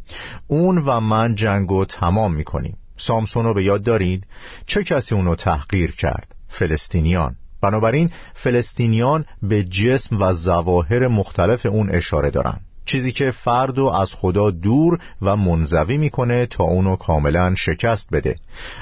اون 0.46 0.78
و 0.78 1.00
من 1.00 1.34
جنگو 1.34 1.84
تمام 1.84 2.34
می‌کنیم. 2.34 2.76
سامسونو 2.96 3.54
به 3.54 3.64
یاد 3.64 3.82
دارید؟ 3.82 4.26
چه 4.66 4.84
کسی 4.84 5.14
اونو 5.14 5.34
تحقیر 5.34 5.90
کرد؟ 5.90 6.34
فلسطینیان. 6.48 7.36
بنابراین 7.62 8.10
فلسطینیان 8.34 9.24
به 9.42 9.64
جسم 9.64 10.22
و 10.22 10.32
ظواهر 10.32 11.08
مختلف 11.08 11.66
اون 11.66 11.90
اشاره 11.90 12.30
دارن. 12.30 12.60
چیزی 12.84 13.12
که 13.12 13.30
فرد 13.30 13.78
و 13.78 13.86
از 13.86 14.14
خدا 14.14 14.50
دور 14.50 14.98
و 15.22 15.36
منزوی 15.36 15.96
می‌کنه 15.96 16.46
تا 16.46 16.64
اونو 16.64 16.96
کاملا 16.96 17.54
شکست 17.54 18.08
بده. 18.12 18.36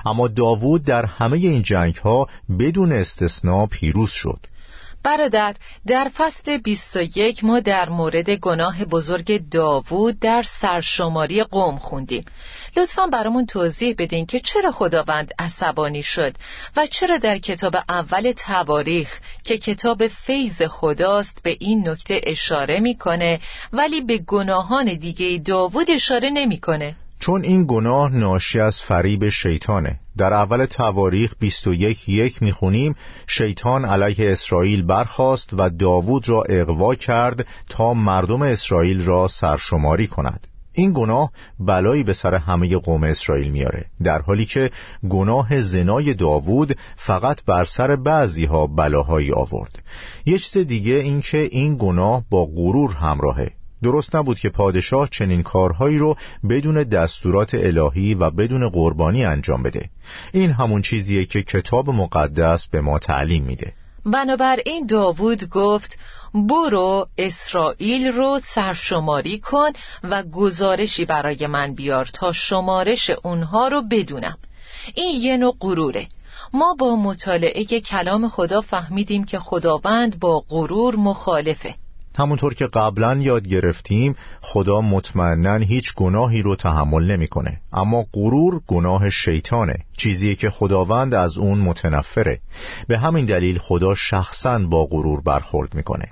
اما 0.07 0.29
داوود 0.29 0.85
در 0.85 1.07
همه 1.07 1.37
این 1.37 1.63
جنگ 1.63 1.95
ها 1.95 2.29
بدون 2.59 2.93
استثنا 2.93 3.67
پیروز 3.67 4.11
شد. 4.11 4.39
برادر 5.09 5.55
در 5.87 6.11
فصل 6.15 6.59
21 6.59 7.45
ما 7.45 7.61
در 7.61 7.89
مورد 7.89 8.31
گناه 8.31 8.85
بزرگ 8.85 9.49
داوود 9.51 10.19
در 10.21 10.43
سرشماری 10.43 11.43
قوم 11.43 11.77
خوندیم 11.77 12.25
لطفا 12.77 13.07
برامون 13.07 13.47
توضیح 13.47 13.95
بدین 13.99 14.27
که 14.27 14.41
چرا 14.41 14.73
خداوند 14.73 15.33
عصبانی 15.39 16.03
شد 16.03 16.33
و 16.77 16.87
چرا 16.87 17.19
در 17.19 17.39
کتاب 17.39 17.77
اول 17.89 18.33
تواریخ 18.33 19.21
که 19.45 19.59
کتاب 19.59 20.09
فیض 20.09 20.63
خداست 20.63 21.43
به 21.43 21.57
این 21.61 21.89
نکته 21.89 22.21
اشاره 22.25 22.81
می‌کنه 22.81 23.41
ولی 23.73 24.01
به 24.01 24.19
گناهان 24.19 24.95
دیگه 24.95 25.43
داوود 25.45 25.91
اشاره 25.91 26.31
نمی‌کنه. 26.31 26.97
چون 27.19 27.45
این 27.45 27.65
گناه 27.69 28.17
ناشی 28.17 28.61
از 28.61 28.81
فریب 28.81 29.29
شیطانه. 29.29 30.01
در 30.17 30.33
اول 30.33 30.67
تواریخ 30.67 31.35
21 31.41 32.09
یک 32.09 32.43
می‌خونیم 32.43 32.95
شیطان 33.27 33.85
علیه 33.85 34.33
اسرائیل 34.33 34.83
برخاست 34.83 35.51
و 35.53 35.71
داوود 35.71 36.29
را 36.29 36.43
اقوا 36.43 36.95
کرد 36.95 37.47
تا 37.69 37.95
مردم 37.95 38.43
اسرائیل 38.43 39.05
را 39.05 39.29
سرشماری 39.29 40.07
کند. 40.07 40.47
این 40.73 40.93
گناه 40.93 41.33
بلایی 41.61 42.03
به 42.03 42.13
سر 42.13 42.35
همه 42.35 42.77
قوم 42.77 43.05
اسرائیل 43.05 43.49
میاره 43.49 43.85
در 44.03 44.23
حالی 44.23 44.47
که 44.47 44.71
گناه 45.09 45.61
زنای 45.61 46.15
داوود 46.15 46.77
فقط 46.97 47.45
بر 47.45 47.65
سر 47.65 47.97
بعضی 47.97 48.45
ها 48.45 48.67
بلاهایی 48.67 49.33
آورد. 49.33 49.83
یه 50.27 50.39
چیز 50.39 50.67
دیگه 50.67 50.95
این 50.95 51.21
که 51.21 51.39
این 51.39 51.77
گناه 51.81 52.25
با 52.31 52.47
غرور 52.47 52.93
همراهه. 52.93 53.58
درست 53.83 54.17
نبود 54.17 54.39
که 54.39 54.49
پادشاه 54.49 55.09
چنین 55.13 55.43
کارهایی 55.43 55.99
رو 55.99 56.17
بدون 56.51 56.83
دستورات 56.83 57.55
الهی 57.55 58.15
و 58.15 58.31
بدون 58.31 58.69
قربانی 58.69 59.25
انجام 59.25 59.63
بده. 59.63 59.91
این 60.33 60.51
همون 60.51 60.83
چیزیه 60.83 61.25
که 61.25 61.43
کتاب 61.43 61.91
مقدس 61.91 62.69
به 62.69 62.81
ما 62.81 62.99
تعلیم 62.99 63.45
میده. 63.45 63.73
بنابراین 64.07 64.87
داوود 64.87 65.49
گفت 65.49 65.99
برو 66.35 67.09
اسرائیل 67.19 68.07
رو 68.07 68.41
سرشماری 68.45 69.39
کن 69.39 69.71
و 70.05 70.23
گزارشی 70.23 71.05
برای 71.05 71.47
من 71.47 71.75
بیار 71.75 72.09
تا 72.15 72.33
شمارش 72.33 73.11
اونها 73.11 73.69
رو 73.69 73.83
بدونم. 73.83 74.39
این 74.95 75.21
یه 75.23 75.37
نوع 75.37 75.57
غروره. 75.61 76.09
ما 76.53 76.75
با 76.79 76.97
مطالعه 76.97 77.65
کلام 77.65 78.29
خدا 78.29 78.61
فهمیدیم 78.61 79.25
که 79.25 79.39
خداوند 79.39 80.19
با 80.19 80.45
غرور 80.49 80.97
مخالفه. 80.97 81.75
همونطور 82.19 82.55
که 82.55 82.67
قبلا 82.67 83.19
یاد 83.21 83.49
گرفتیم 83.49 84.17
خدا 84.41 84.81
مطمئنا 84.81 85.57
هیچ 85.57 85.95
گناهی 85.97 86.43
رو 86.43 86.57
تحمل 86.57 87.11
نمی‌کنه. 87.11 87.61
اما 87.73 88.05
غرور 88.13 88.61
گناه 88.67 89.11
شیطانه. 89.11 89.77
چیزی 89.99 90.37
که 90.37 90.51
خداوند 90.51 91.15
از 91.15 91.37
اون 91.37 91.59
متنفره. 91.59 92.41
به 92.89 92.99
همین 92.99 93.27
دلیل 93.27 93.59
خدا 93.59 93.95
شخصا 93.95 94.59
با 94.59 94.87
غرور 94.87 95.21
برخورد 95.21 95.75
می‌کنه. 95.75 96.09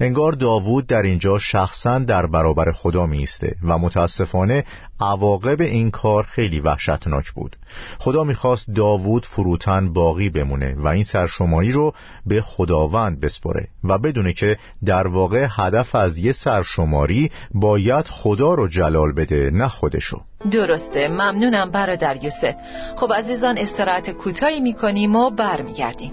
انگار 0.00 0.32
داوود 0.32 0.86
در 0.86 1.02
اینجا 1.02 1.38
شخصا 1.38 1.98
در 1.98 2.26
برابر 2.26 2.72
خدا 2.72 3.06
میسته 3.06 3.56
و 3.62 3.78
متاسفانه 3.78 4.64
عواقب 5.00 5.60
این 5.60 5.90
کار 5.90 6.24
خیلی 6.24 6.60
وحشتناک 6.60 7.30
بود. 7.30 7.56
خدا 7.98 8.24
می‌خواست 8.24 8.66
داوود 8.70 9.26
فروتن 9.26 9.92
باقی 9.92 10.30
بمونه 10.30 10.74
و 10.74 10.86
این 10.86 11.04
سرشماری 11.04 11.72
رو 11.72 11.94
به 12.26 12.42
خداوند 12.42 13.20
بسپره 13.20 13.68
و 13.84 13.98
بدونه 13.98 14.32
که 14.32 14.56
در 14.84 15.06
واقع 15.06 15.46
هدف 15.50 15.94
از 15.94 16.18
یه 16.18 16.32
سرشماری 16.32 17.30
باید 17.54 18.08
خدا 18.08 18.54
رو 18.54 18.68
جلال 18.68 19.12
بده 19.12 19.50
نه 19.50 19.68
خودشو. 19.68 20.29
درسته 20.40 21.08
ممنونم 21.08 21.70
برادر 21.70 22.24
یوسف. 22.24 22.54
خب 22.96 23.12
عزیزان 23.12 23.58
استراحت 23.58 24.10
کوتاهی 24.10 24.60
می‌کنیم 24.60 25.16
و 25.16 25.30
برمیگردیم. 25.30 26.12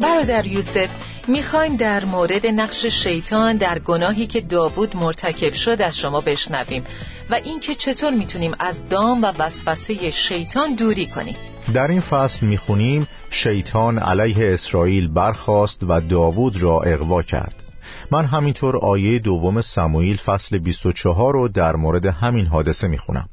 برادر 0.00 0.46
یوسف 0.46 1.13
می‌خوایم 1.28 1.76
در 1.76 2.04
مورد 2.04 2.46
نقش 2.46 2.86
شیطان 2.86 3.56
در 3.56 3.78
گناهی 3.78 4.26
که 4.26 4.40
داوود 4.40 4.96
مرتکب 4.96 5.52
شد 5.52 5.82
از 5.82 5.98
شما 5.98 6.20
بشنویم 6.20 6.84
و 7.30 7.34
اینکه 7.34 7.74
چطور 7.74 8.14
می‌تونیم 8.14 8.52
از 8.58 8.88
دام 8.88 9.22
و 9.22 9.32
وسوسه 9.38 10.10
شیطان 10.10 10.74
دوری 10.74 11.06
کنیم. 11.06 11.36
در 11.74 11.88
این 11.88 12.00
فصل 12.00 12.46
می‌خونیم 12.46 13.08
شیطان 13.30 13.98
علیه 13.98 14.54
اسرائیل 14.54 15.08
برخاست 15.08 15.82
و 15.88 16.00
داوود 16.00 16.62
را 16.62 16.80
اغوا 16.80 17.22
کرد. 17.22 17.62
من 18.10 18.24
همینطور 18.24 18.76
آیه 18.76 19.18
دوم 19.18 19.60
سموئیل 19.60 20.16
فصل 20.16 20.58
24 20.58 21.32
رو 21.32 21.48
در 21.48 21.76
مورد 21.76 22.06
همین 22.06 22.46
حادثه 22.46 22.88
می‌خونم. 22.88 23.28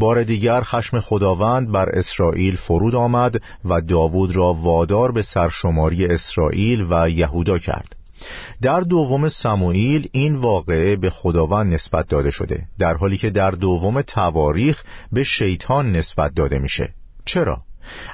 بار 0.00 0.22
دیگر 0.22 0.60
خشم 0.60 1.00
خداوند 1.00 1.72
بر 1.72 1.88
اسرائیل 1.88 2.56
فرود 2.56 2.94
آمد 2.94 3.42
و 3.64 3.80
داوود 3.80 4.36
را 4.36 4.54
وادار 4.54 5.12
به 5.12 5.22
سرشماری 5.22 6.06
اسرائیل 6.06 6.86
و 6.90 7.10
یهودا 7.10 7.58
کرد 7.58 7.96
در 8.62 8.80
دوم 8.80 9.28
سموئیل 9.28 10.08
این 10.12 10.36
واقعه 10.36 10.96
به 10.96 11.10
خداوند 11.10 11.74
نسبت 11.74 12.08
داده 12.08 12.30
شده 12.30 12.66
در 12.78 12.94
حالی 12.94 13.16
که 13.16 13.30
در 13.30 13.50
دوم 13.50 14.02
تواریخ 14.02 14.82
به 15.12 15.24
شیطان 15.24 15.92
نسبت 15.92 16.34
داده 16.34 16.58
میشه 16.58 16.94
چرا؟ 17.24 17.62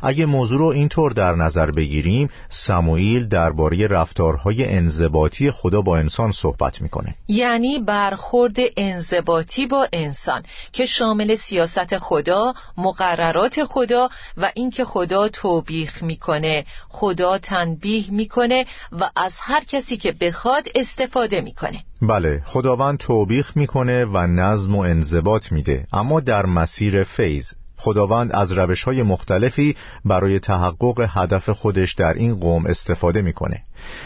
اگه 0.03 0.27
موضوع 0.27 0.59
رو 0.59 0.67
اینطور 0.67 1.13
در 1.13 1.35
نظر 1.35 1.71
بگیریم 1.71 2.29
سموئیل 2.49 3.29
درباره 3.29 3.87
رفتارهای 3.87 4.65
انضباطی 4.75 5.51
خدا 5.51 5.83
با 5.83 5.99
انسان 5.99 6.33
صحبت 6.33 6.83
می‌کنه. 6.83 7.15
یعنی 7.29 7.79
برخورد 7.79 8.57
انضباطی 8.77 9.67
با 9.67 9.89
انسان 9.93 10.43
که 10.73 10.87
شامل 10.87 11.35
سیاست 11.35 11.99
خدا 11.99 12.55
مقررات 12.77 13.65
خدا 13.65 14.09
و 14.37 14.51
اینکه 14.55 14.85
خدا 14.85 15.29
توبیخ 15.29 16.03
می‌کنه 16.03 16.65
خدا 16.89 17.39
تنبیه 17.39 18.11
می‌کنه 18.11 18.65
و 18.93 19.11
از 19.17 19.35
هر 19.41 19.65
کسی 19.65 19.97
که 19.97 20.13
بخواد 20.13 20.69
استفاده 20.75 21.41
می‌کنه. 21.41 21.85
بله 22.03 22.43
خداوند 22.47 22.99
توبیخ 22.99 23.57
می‌کنه 23.57 24.05
و 24.05 24.27
نظم 24.27 24.77
و 24.77 24.81
انضباط 24.81 25.53
میده 25.53 25.87
اما 25.93 26.21
در 26.21 26.47
مسیر 26.47 27.05
فیض. 27.05 27.53
خداوند 27.77 28.33
از 28.33 28.53
روش 28.53 28.85
های 28.85 29.03
مختلفی 29.03 29.77
برای 30.05 30.39
تحقق 30.39 31.09
هدف 31.11 31.49
خودش 31.51 31.95
در 31.95 32.13
این 32.13 32.41
قوم 32.41 32.67
استفاده 32.67 33.23
می‌کنه. 33.23 33.63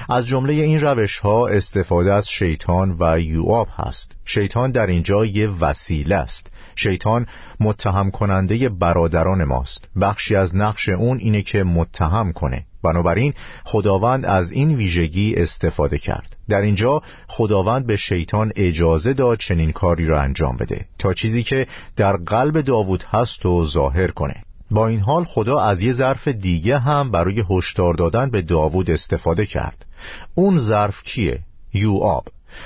از 0.09 0.27
جمله 0.27 0.53
این 0.53 0.81
روش 0.81 1.19
ها 1.19 1.49
استفاده 1.49 2.13
از 2.13 2.29
شیطان 2.29 2.97
و 3.01 3.21
یوآب 3.21 3.69
هست. 3.77 4.17
شیطان 4.25 4.71
در 4.71 4.87
اینجا 4.87 5.25
یه 5.25 5.49
وسیله 5.61 6.17
است. 6.17 6.47
شیطان 6.77 7.27
متهم 7.61 8.11
کننده 8.11 8.69
برادران 8.69 9.45
ماست. 9.45 9.89
بخشی 10.01 10.37
از 10.37 10.57
نقش 10.57 10.89
اون 10.89 11.19
اینه 11.19 11.43
که 11.43 11.65
متهم 11.65 12.33
کنه. 12.33 12.67
بنابراین 12.83 13.35
خداوند 13.65 14.27
از 14.27 14.51
این 14.53 14.77
ویژگی 14.77 15.35
استفاده 15.35 15.99
کرد. 15.99 16.37
در 16.49 16.61
اینجا 16.61 17.03
خداوند 17.29 17.87
به 17.87 17.97
شیطان 17.97 18.53
اجازه 18.57 19.13
داد 19.13 19.39
چنین 19.39 19.73
کاری 19.73 20.07
را 20.07 20.21
انجام 20.21 20.57
بده 20.57 20.87
تا 20.99 21.15
چیزی 21.15 21.43
که 21.43 21.67
در 21.97 22.17
قلب 22.17 22.61
داوود 22.61 23.03
هست 23.03 23.47
و 23.47 23.67
ظاهر 23.67 24.11
کنه. 24.11 24.35
با 24.71 24.87
این 24.87 25.01
حال 25.01 25.25
خدا 25.25 25.61
از 25.61 25.83
یه 25.83 25.93
ظرف 25.93 26.29
دیگه 26.29 26.79
هم 26.79 27.11
برای 27.11 27.45
هشدار 27.51 27.95
دادن 27.95 28.31
به 28.31 28.43
داوود 28.43 28.91
استفاده 28.91 29.47
کرد. 29.47 29.87
اون 30.35 30.59
ظرف 30.59 31.03
کیه؟ 31.03 31.41
یوآب. 31.75 32.25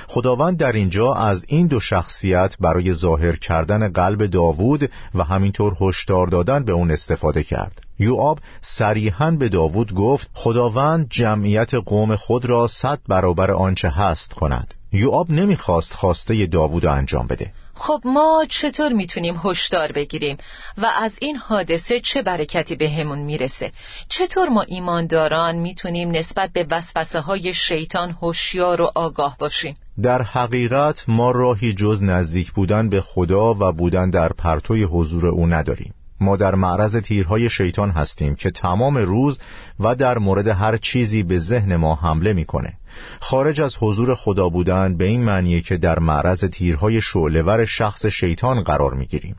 خداوند 0.08 0.58
در 0.58 0.72
اینجا 0.72 1.14
از 1.14 1.44
این 1.48 1.66
دو 1.66 1.80
شخصیت 1.80 2.56
برای 2.60 2.94
ظاهر 2.94 3.36
کردن 3.36 3.88
قلب 3.88 4.26
داوود 4.26 4.90
و 5.14 5.24
همینطور 5.24 5.76
هشدار 5.80 6.26
دادن 6.26 6.64
به 6.64 6.72
اون 6.72 6.90
استفاده 6.90 7.42
کرد. 7.42 7.80
یوآب 7.98 8.38
صریحا 8.62 9.30
به 9.30 9.48
داوود 9.48 9.94
گفت 9.94 10.30
خداوند 10.34 11.06
جمعیت 11.10 11.74
قوم 11.74 12.16
خود 12.16 12.46
را 12.46 12.66
صد 12.66 12.98
برابر 13.08 13.50
آنچه 13.50 13.88
هست 13.88 14.32
کند. 14.32 14.74
یوآب 14.92 15.30
نمی‌خواست 15.30 15.94
خواسته 15.94 16.46
داوود 16.46 16.86
انجام 16.86 17.26
بده. 17.26 17.52
خب 17.74 18.00
ما 18.04 18.44
چطور 18.48 18.92
می‌تونیم 18.92 19.40
هشدار 19.44 19.92
بگیریم 19.92 20.36
و 20.78 20.86
از 20.96 21.18
این 21.20 21.36
حادثه 21.36 22.00
چه 22.00 22.22
برکتی 22.22 22.76
بهمون 22.76 23.18
به 23.18 23.24
می‌رسه؟ 23.24 23.72
چطور 24.08 24.48
ما 24.48 24.62
ایمانداران 24.62 25.56
می‌تونیم 25.56 26.10
نسبت 26.10 26.50
به 26.52 26.66
وسوسه 26.70 27.20
های 27.20 27.54
شیطان 27.54 28.10
هوشیار 28.10 28.82
و 28.82 28.90
آگاه 28.94 29.36
باشیم؟ 29.38 29.74
در 30.02 30.22
حقیقت 30.22 31.04
ما 31.08 31.30
راهی 31.30 31.72
جز 31.72 32.02
نزدیک 32.02 32.52
بودن 32.52 32.88
به 32.88 33.00
خدا 33.00 33.54
و 33.54 33.72
بودن 33.72 34.10
در 34.10 34.28
پرتوی 34.28 34.84
حضور 34.84 35.26
او 35.26 35.46
نداریم. 35.46 35.94
ما 36.20 36.36
در 36.36 36.54
معرض 36.54 36.96
تیرهای 36.96 37.50
شیطان 37.50 37.90
هستیم 37.90 38.34
که 38.34 38.50
تمام 38.50 38.96
روز 38.96 39.38
و 39.80 39.94
در 39.94 40.18
مورد 40.18 40.48
هر 40.48 40.76
چیزی 40.76 41.22
به 41.22 41.38
ذهن 41.38 41.76
ما 41.76 41.94
حمله 41.94 42.32
می‌کنه. 42.32 42.72
خارج 43.20 43.60
از 43.60 43.76
حضور 43.80 44.14
خدا 44.14 44.48
بودن 44.48 44.96
به 44.96 45.04
این 45.04 45.24
معنیه 45.24 45.60
که 45.60 45.76
در 45.76 45.98
معرض 45.98 46.44
تیرهای 46.44 47.00
شعلور 47.00 47.64
شخص 47.64 48.06
شیطان 48.06 48.62
قرار 48.62 48.94
می‌گیریم. 48.94 49.36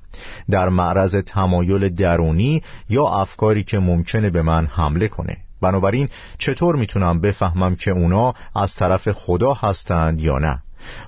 در 0.49 0.69
معرض 0.69 1.15
تمایل 1.15 1.89
درونی 1.89 2.61
یا 2.89 3.05
افکاری 3.05 3.63
که 3.63 3.79
ممکنه 3.79 4.29
به 4.29 4.41
من 4.41 4.65
حمله 4.65 5.07
کنه. 5.07 5.37
بنابراین 5.61 6.09
چطور 6.37 6.75
می‌تونم 6.75 7.21
بفهمم 7.21 7.75
که 7.75 7.91
اونا 7.91 8.33
از 8.55 8.75
طرف 8.75 9.11
خدا 9.11 9.53
هستند 9.53 10.21
یا 10.21 10.39
نه؟ 10.39 10.61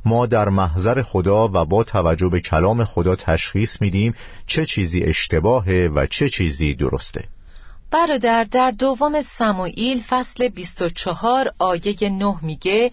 ما 0.05 0.25
در 0.25 0.49
محضر 0.49 1.01
خدا 1.01 1.47
و 1.47 1.65
با 1.65 1.83
توجه 1.83 2.29
به 2.29 2.39
کلام 2.39 2.83
خدا 2.83 3.15
تشخیص 3.15 3.81
میدیم 3.81 4.13
چه 4.45 4.65
چیزی 4.65 5.01
اشتباهه 5.03 5.89
و 5.95 6.05
چه 6.05 6.29
چیزی 6.29 6.73
درسته. 6.73 7.23
برادر 7.91 8.43
در 8.43 8.71
دوم 8.71 9.21
سموئیل 9.21 10.03
فصل 10.09 10.47
24 10.47 11.53
آیه 11.59 12.09
9 12.09 12.35
میگه 12.41 12.91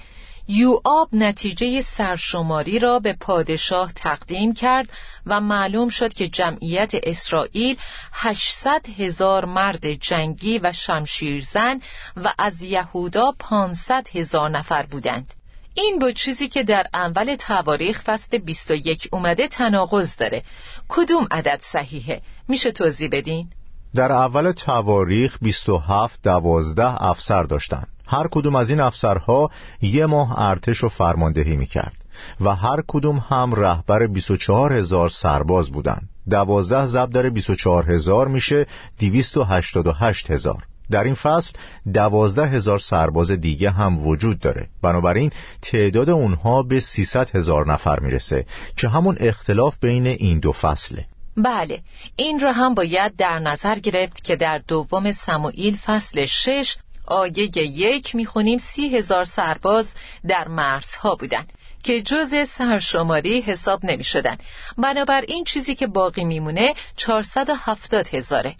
یوآب 0.48 1.08
نتیجه 1.12 1.80
سرشماری 1.80 2.78
را 2.78 2.98
به 2.98 3.12
پادشاه 3.12 3.92
تقدیم 3.92 4.54
کرد 4.54 4.88
و 5.26 5.40
معلوم 5.40 5.88
شد 5.88 6.12
که 6.12 6.28
جمعیت 6.28 6.92
اسرائیل 7.02 7.78
800 8.12 8.86
هزار 8.98 9.44
مرد 9.44 9.92
جنگی 9.92 10.58
و 10.58 10.72
شمشیرزن 10.72 11.80
و 12.16 12.32
از 12.38 12.62
یهودا 12.62 13.32
500 13.38 14.08
هزار 14.14 14.50
نفر 14.50 14.86
بودند. 14.86 15.34
این 15.74 15.98
با 15.98 16.10
چیزی 16.10 16.48
که 16.48 16.62
در 16.62 16.86
اول 16.94 17.36
تواریخ 17.36 18.02
فصل 18.02 18.38
21 18.38 19.08
اومده 19.12 19.48
تناقض 19.48 20.16
داره. 20.16 20.42
کدوم 20.88 21.28
عدد 21.30 21.60
صحیحه؟ 21.62 22.20
میشه 22.48 22.72
توضیح 22.72 23.08
بدین؟ 23.12 23.50
در 23.94 24.12
اول 24.12 24.52
تواریخ 24.52 25.38
27 25.42 26.18
دوازده 26.22 27.02
افسر 27.04 27.42
داشتند. 27.42 27.88
هر 28.06 28.28
کدوم 28.30 28.56
از 28.56 28.70
این 28.70 28.80
افسرها 28.80 29.50
یه 29.82 30.06
ماه 30.06 30.40
ارتش 30.40 30.84
و 30.84 30.88
فرماندهی 30.88 31.56
می‌کرد 31.56 32.04
و 32.40 32.54
هر 32.54 32.82
کدوم 32.88 33.24
هم 33.28 33.54
رهبر 33.54 34.06
24 34.06 34.72
هزار 34.72 35.08
سرباز 35.08 35.70
بودند. 35.70 36.08
دوازده 36.30 36.86
ضرب 36.86 37.10
در 37.10 37.28
24 37.28 37.92
هزار 37.92 38.28
میشه 38.28 38.66
288 38.98 40.30
هزار. 40.30 40.62
در 40.90 41.04
این 41.04 41.14
فصل 41.14 41.52
دوازده 41.94 42.46
هزار 42.46 42.78
سرباز 42.78 43.30
دیگه 43.30 43.70
هم 43.70 44.06
وجود 44.06 44.38
داره. 44.38 44.68
بنابراین 44.82 45.30
تعداد 45.62 46.10
اونها 46.10 46.62
به 46.62 46.80
300 46.80 47.36
هزار 47.36 47.72
نفر 47.72 48.00
می‌رسه 48.00 48.44
که 48.76 48.88
همون 48.88 49.16
اختلاف 49.20 49.76
بین 49.80 50.06
این 50.06 50.38
دو 50.38 50.52
فصله. 50.52 51.06
بله 51.36 51.82
این 52.16 52.40
را 52.40 52.52
هم 52.52 52.74
باید 52.74 53.16
در 53.16 53.38
نظر 53.38 53.78
گرفت 53.78 54.24
که 54.24 54.36
در 54.36 54.58
دوم 54.58 55.12
سموئیل 55.12 55.76
فصل 55.76 56.24
شش 56.26 56.76
آیه 57.06 57.50
یک 57.56 58.14
می‌خونیم 58.14 58.58
سی 58.58 58.96
هزار 58.96 59.24
سرباز 59.24 59.94
در 60.28 60.48
مرزها 60.48 61.14
بودند 61.14 61.52
که 61.82 62.02
جز 62.02 62.34
سرشماری 62.48 63.40
حساب 63.40 63.84
نمی 63.84 64.04
شدن 64.04 64.36
بنابراین 64.78 65.44
چیزی 65.44 65.74
که 65.74 65.86
باقی 65.86 66.24
میمونه 66.24 66.74
470 66.96 68.08
هزاره. 68.08 68.56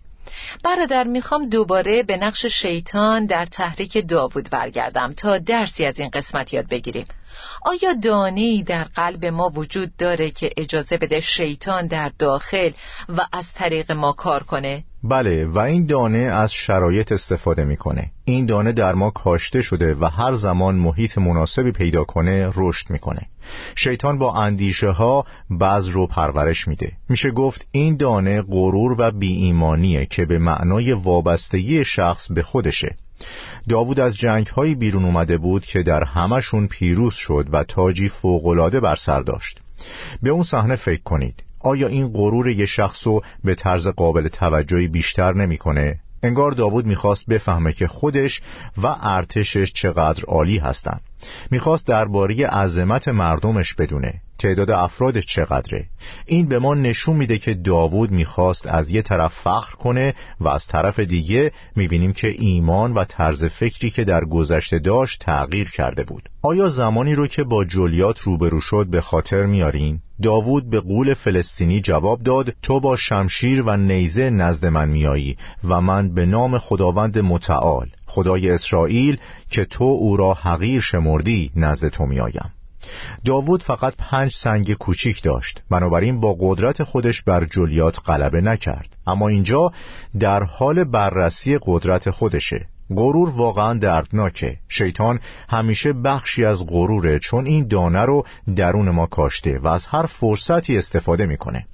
برادر 0.64 1.04
می‌خوام 1.04 1.48
دوباره 1.48 2.02
به 2.02 2.16
نقش 2.16 2.46
شیطان 2.46 3.26
در 3.26 3.46
تحریک 3.46 4.08
داوود 4.08 4.50
برگردم 4.50 5.12
تا 5.12 5.38
درسی 5.38 5.84
از 5.84 6.00
این 6.00 6.10
قسمت 6.10 6.52
یاد 6.52 6.68
بگیریم. 6.68 7.06
آیا 7.62 7.94
دانی 8.02 8.62
در 8.62 8.84
قلب 8.84 9.24
ما 9.24 9.48
وجود 9.48 9.96
داره 9.96 10.30
که 10.30 10.50
اجازه 10.56 10.96
بده 10.96 11.20
شیطان 11.20 11.86
در 11.86 12.12
داخل 12.18 12.70
و 13.08 13.26
از 13.32 13.52
طریق 13.52 13.92
ما 13.92 14.12
کار 14.12 14.42
کنه؟ 14.42 14.84
بله 15.06 15.46
و 15.46 15.58
این 15.58 15.86
دانه 15.86 16.18
از 16.18 16.52
شرایط 16.52 17.12
استفاده 17.12 17.64
می‌کنه. 17.64 18.10
این 18.24 18.46
دانه 18.46 18.72
در 18.72 18.94
ما 18.94 19.10
کاشته 19.10 19.62
شده 19.62 19.94
و 19.94 20.04
هر 20.04 20.32
زمان 20.34 20.74
محیط 20.74 21.18
مناسبی 21.18 21.72
پیدا 21.72 22.04
کنه 22.04 22.52
رشد 22.56 22.90
می‌کنه. 22.90 23.20
شیطان 23.74 24.18
با 24.18 24.34
اندیشه 24.34 24.90
ها 24.90 25.26
بعض 25.50 25.88
رو 25.88 26.06
پرورش 26.06 26.68
میده. 26.68 26.92
میشه 27.08 27.30
گفت 27.30 27.66
این 27.70 27.96
دانه 27.96 28.42
غرور 28.42 28.94
و 28.98 29.10
بی 29.10 29.32
ایمانیه 29.32 30.06
که 30.06 30.24
به 30.24 30.38
معنای 30.38 30.92
وابستگی 30.92 31.84
شخص 31.84 32.32
به 32.32 32.42
خودشه. 32.42 32.96
داوود 33.68 34.00
از 34.00 34.16
جنگ 34.16 34.46
های 34.46 34.74
بیرون 34.74 35.04
اومده 35.04 35.38
بود 35.38 35.64
که 35.64 35.82
در 35.82 36.04
همشون 36.04 36.66
پیروز 36.66 37.14
شد 37.14 37.48
و 37.52 37.64
تاجی 37.64 38.08
فوقلاده 38.08 38.80
بر 38.80 38.96
سر 38.96 39.20
داشت. 39.20 39.60
به 40.22 40.30
اون 40.30 40.42
صحنه 40.42 40.76
فکر 40.76 41.02
کنید. 41.02 41.43
آیا 41.64 41.88
این 41.88 42.08
غرور 42.08 42.48
یه 42.48 42.66
شخص 42.66 43.06
رو 43.06 43.22
به 43.44 43.54
طرز 43.54 43.88
قابل 43.88 44.28
توجهی 44.28 44.88
بیشتر 44.88 45.32
نمی‌کنه؟ 45.32 45.98
انگار 46.22 46.50
داوود 46.50 46.86
می‌خواست 46.86 47.26
بفهمه 47.26 47.72
که 47.72 47.86
خودش 47.86 48.40
و 48.82 48.96
ارتشش 49.00 49.72
چقدر 49.72 50.24
عالی 50.24 50.58
هستند. 50.58 51.00
می‌خواست 51.50 51.86
درباره 51.86 52.46
عظمت 52.46 53.08
مردمش 53.08 53.74
بدونه. 53.74 54.20
تعداد 54.38 54.70
افرادش 54.70 55.26
چقدره؟ 55.26 55.86
این 56.26 56.48
به 56.48 56.58
ما 56.58 56.74
نشون 56.74 57.16
میده 57.16 57.38
که 57.38 57.54
داوود 57.54 58.10
می‌خواست 58.10 58.66
از 58.66 58.90
یه 58.90 59.02
طرف 59.02 59.32
فخر 59.34 59.74
کنه 59.74 60.14
و 60.40 60.48
از 60.48 60.66
طرف 60.66 61.00
دیگه 61.00 61.52
می‌بینیم 61.76 62.12
که 62.12 62.28
ایمان 62.28 62.94
و 62.94 63.04
طرز 63.04 63.44
فکری 63.44 63.90
که 63.90 64.04
در 64.04 64.24
گذشته 64.24 64.78
داشت 64.78 65.20
تغییر 65.20 65.70
کرده 65.70 66.04
بود. 66.04 66.28
آیا 66.42 66.68
زمانی 66.68 67.14
رو 67.14 67.26
که 67.26 67.44
با 67.44 67.64
جولیات 67.64 68.20
روبرو 68.20 68.60
شد 68.60 68.86
به 68.86 69.00
خاطر 69.00 69.46
میارین؟ 69.46 70.00
داوود 70.22 70.70
به 70.70 70.80
قول 70.80 71.14
فلسطینی 71.14 71.80
جواب 71.80 72.22
داد 72.22 72.54
تو 72.62 72.80
با 72.80 72.96
شمشیر 72.96 73.62
و 73.62 73.76
نیزه 73.76 74.30
نزد 74.30 74.66
من 74.66 74.88
میایی 74.88 75.36
و 75.64 75.80
من 75.80 76.14
به 76.14 76.26
نام 76.26 76.58
خداوند 76.58 77.18
متعال. 77.18 77.88
خدای 78.14 78.50
اسرائیل 78.50 79.18
که 79.50 79.64
تو 79.64 79.84
او 79.84 80.16
را 80.16 80.34
حقیر 80.34 80.80
شمردی 80.80 81.50
نزد 81.56 81.88
تو 81.88 82.06
میآیم. 82.06 82.52
داوود 83.24 83.62
فقط 83.62 83.94
پنج 83.98 84.34
سنگ 84.34 84.74
کوچیک 84.74 85.22
داشت. 85.22 85.62
بنابراین 85.70 86.20
با 86.20 86.36
قدرت 86.40 86.82
خودش 86.82 87.22
بر 87.22 87.44
جولیات 87.44 87.98
غلبه 88.06 88.40
نکرد. 88.40 88.96
اما 89.06 89.28
اینجا 89.28 89.72
در 90.20 90.42
حال 90.42 90.84
بررسی 90.84 91.58
قدرت 91.62 92.10
خودشه. 92.10 92.66
غرور 92.90 93.30
واقعا 93.30 93.78
دردناکه. 93.78 94.58
شیطان 94.68 95.20
همیشه 95.48 95.92
بخشی 95.92 96.44
از 96.44 96.66
غروره 96.66 97.18
چون 97.18 97.46
این 97.46 97.68
دانه 97.68 98.00
رو 98.02 98.26
درون 98.56 98.90
ما 98.90 99.06
کاشته 99.06 99.58
و 99.58 99.66
از 99.66 99.86
هر 99.86 100.06
فرصتی 100.06 100.78
استفاده 100.78 101.26
می‌کنه. 101.26 101.66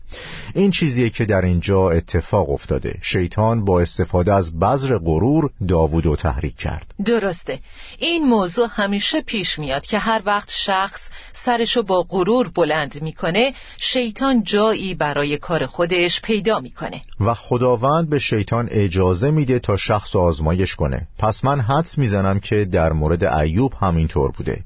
این 0.54 0.70
چیزیه 0.70 1.10
که 1.10 1.24
در 1.24 1.44
اینجا 1.44 1.90
اتفاق 1.90 2.50
افتاده. 2.50 2.98
شیطان 3.02 3.64
با 3.64 3.80
استفاده 3.80 4.34
از 4.34 4.58
بذر 4.58 4.98
غرور 4.98 5.50
داوود 5.68 6.06
رو 6.06 6.16
تحریک 6.16 6.56
کرد. 6.56 6.94
درسته. 7.04 7.58
این 7.98 8.28
موضوع 8.28 8.68
همیشه 8.70 9.20
پیش 9.20 9.58
میاد 9.58 9.82
که 9.82 9.98
هر 9.98 10.22
وقت 10.26 10.50
شخص 10.50 11.00
سرشو 11.44 11.82
با 11.82 12.06
غرور 12.08 12.48
بلند 12.48 13.02
می‌کنه 13.02 13.52
شیطان 13.78 14.42
جایی 14.42 14.94
برای 14.94 15.38
کار 15.38 15.66
خودش 15.66 16.20
پیدا 16.22 16.60
می‌کنه. 16.60 17.02
و 17.20 17.34
خداوند 17.34 18.10
به 18.10 18.18
شیطان 18.18 18.68
اجازه 18.70 19.30
میده 19.30 19.58
تا 19.58 19.76
شخص 19.76 20.16
آزمایش 20.16 20.74
کنه. 20.74 21.08
پس 21.18 21.44
من 21.44 21.60
حدس 21.60 21.98
می‌زنم 21.98 22.40
که 22.40 22.64
در 22.64 22.92
مورد 22.92 23.24
ایوب 23.24 23.74
همینطور 23.80 24.30
بوده. 24.30 24.64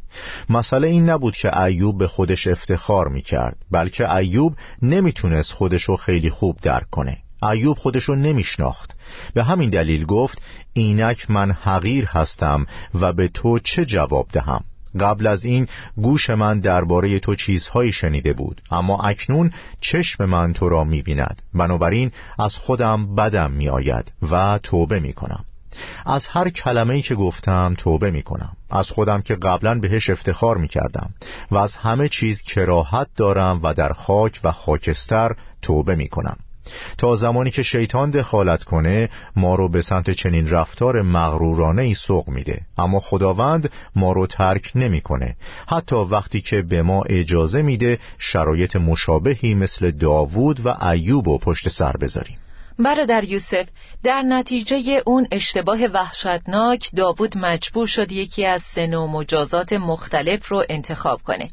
مسئله 0.51 0.89
این 0.89 1.11
نبود 1.11 1.37
که 1.37 1.63
ایوب 1.63 1.99
به 1.99 2.07
خودش 2.07 2.47
افتخار 2.47 3.09
می‌کرد 3.09 3.57
بلکه 3.71 4.15
ایوب 4.15 4.57
نمی‌تونست 4.83 5.53
خودشو 5.53 5.97
خیلی 5.97 6.31
خوب 6.31 6.57
درک 6.63 6.91
کنه. 6.91 7.19
ایوب 7.53 7.77
خودشو 7.77 8.15
نمیشناخت. 8.15 8.91
به 9.35 9.45
همین 9.45 9.71
دلیل 9.71 10.05
گفت 10.05 10.43
اینک 10.73 11.31
من 11.31 11.53
حقیر 11.53 12.05
هستم 12.05 12.67
و 13.01 13.13
به 13.13 13.29
تو 13.29 13.59
چه 13.59 13.85
جواب 13.85 14.27
دهم؟ 14.33 14.65
قبل 15.01 15.27
از 15.27 15.45
این 15.45 15.67
گوش 15.97 16.31
من 16.31 16.61
درباره 16.61 17.19
تو 17.19 17.35
چیزهایی 17.35 17.93
شنیده 17.93 18.33
بود. 18.33 18.63
اما 18.71 19.03
اکنون 19.03 19.51
چشم 19.81 20.25
من 20.25 20.53
تو 20.53 20.69
را 20.69 20.85
می‌بیند. 20.85 21.43
بنابراین 21.55 22.11
از 22.39 22.57
خودم 22.57 23.15
بدم 23.15 23.51
میآید 23.51 24.13
و 24.31 24.59
توبه 24.63 25.01
می‌کنم. 25.01 25.45
از 26.07 26.29
هر 26.29 26.49
کلمه‌ای 26.49 27.03
که 27.03 27.15
گفتم 27.15 27.75
توبه 27.79 28.11
می‌کنم. 28.11 28.57
از 28.71 28.91
خودم 28.91 29.23
که 29.23 29.35
قبلا 29.35 29.81
بهش 29.81 30.11
افتخار 30.11 30.57
می‌کردم. 30.57 31.15
و 31.51 31.57
از 31.57 31.77
همه 31.77 32.09
چیز 32.09 32.43
کراهت 32.43 33.09
دارم 33.17 33.61
و 33.63 33.75
در 33.75 33.93
خاک 33.93 34.41
و 34.45 34.53
خاکستر 34.53 35.37
توبه 35.63 35.97
می‌کنم. 35.97 36.37
تا 36.99 37.17
زمانی 37.17 37.51
که 37.51 37.63
شیطان 37.63 38.11
دخالت 38.11 38.65
کنه 38.65 39.09
ما 39.37 39.55
رو 39.55 39.69
به 39.69 39.83
سمت 39.83 40.11
چنین 40.11 40.51
رفتار 40.51 41.03
مغرورانه 41.03 41.83
ای 41.83 41.95
سوق 41.95 42.29
میده. 42.29 42.61
اما 42.79 43.01
خداوند 43.01 43.71
ما 43.97 44.13
رو 44.13 44.27
ترک 44.27 44.73
نمی‌کنه. 44.75 45.37
حتی 45.69 45.97
وقتی 45.97 46.41
که 46.41 46.63
به 46.63 46.83
ما 46.83 47.03
اجازه 47.03 47.63
میده 47.63 47.99
شرایط 48.19 48.77
مشابهی 48.77 49.55
مثل 49.55 49.91
داوود 49.91 50.67
و 50.67 50.85
ایوب 50.85 51.29
و 51.29 51.39
پشت 51.39 51.69
سر 51.69 51.93
بذاریم. 51.93 52.37
برادر 52.79 53.25
یوسف 53.25 53.67
در 54.03 54.23
نتیجه 54.23 55.03
اون 55.07 55.29
اشتباه 55.31 55.85
وحشتناک 55.85 56.91
داوود 56.97 57.39
مجبور 57.39 57.87
شد 57.87 58.13
یکی 58.13 58.47
از 58.47 58.63
سه 58.63 58.87
مجازات 58.87 59.73
مختلف 59.73 60.49
رو 60.49 60.65
انتخاب 60.69 61.23
کنه 61.23 61.51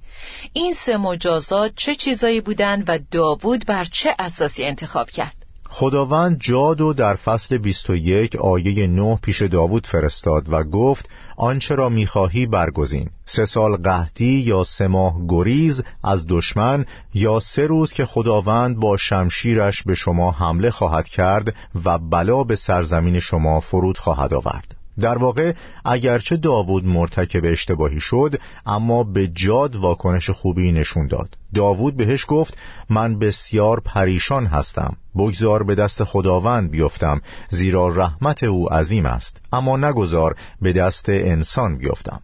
این 0.53 0.73
سه 0.73 0.97
مجازات 0.97 1.73
چه 1.75 1.95
چیزایی 1.95 2.41
بودن 2.41 2.83
و 2.87 2.99
داوود 3.11 3.65
بر 3.65 3.83
چه 3.83 4.15
اساسی 4.19 4.63
انتخاب 4.63 5.09
کرد؟ 5.09 5.40
خداوند 5.73 6.37
جاد 6.39 6.81
و 6.81 6.93
در 6.93 7.15
فصل 7.15 7.57
21 7.57 8.35
آیه 8.35 8.87
9 8.87 9.15
پیش 9.21 9.41
داوود 9.41 9.87
فرستاد 9.87 10.45
و 10.49 10.63
گفت 10.63 11.09
آنچه 11.37 11.75
را 11.75 11.89
می‌خواهی 11.89 12.45
برگزین. 12.45 13.09
سه 13.25 13.45
سال 13.45 13.75
قحطی 13.75 14.25
یا 14.25 14.63
سه 14.63 14.87
ماه 14.87 15.13
گریز 15.29 15.83
از 16.03 16.25
دشمن 16.29 16.85
یا 17.13 17.39
سه 17.39 17.67
روز 17.67 17.93
که 17.93 18.05
خداوند 18.05 18.79
با 18.79 18.97
شمشیرش 18.97 19.83
به 19.83 19.95
شما 19.95 20.31
حمله 20.31 20.71
خواهد 20.71 21.07
کرد 21.07 21.55
و 21.85 21.97
بلا 21.97 22.43
به 22.43 22.55
سرزمین 22.55 23.19
شما 23.19 23.59
فرود 23.59 23.97
خواهد 23.97 24.33
آورد. 24.33 24.80
در 24.99 25.17
واقع 25.17 25.53
اگرچه 25.85 26.37
داوود 26.37 26.85
مرتکب 26.85 27.41
اشتباهی 27.45 27.99
شد 27.99 28.39
اما 28.65 29.03
به 29.03 29.27
جاد 29.27 29.75
واکنش 29.75 30.29
خوبی 30.29 30.71
نشون 30.71 31.07
داد. 31.07 31.37
داوود 31.55 31.97
بهش 31.97 32.25
گفت 32.27 32.57
من 32.89 33.19
بسیار 33.19 33.79
پریشان 33.79 34.45
هستم. 34.45 34.97
بگذار 35.15 35.63
به 35.63 35.75
دست 35.75 36.03
خداوند 36.03 36.71
بیفتم 36.71 37.21
زیرا 37.49 37.87
رحمت 37.87 38.43
او 38.43 38.73
عظیم 38.73 39.05
است. 39.05 39.41
اما 39.53 39.77
نگذار 39.77 40.35
به 40.61 40.73
دست 40.73 41.09
انسان 41.09 41.77
بیفتم. 41.77 42.21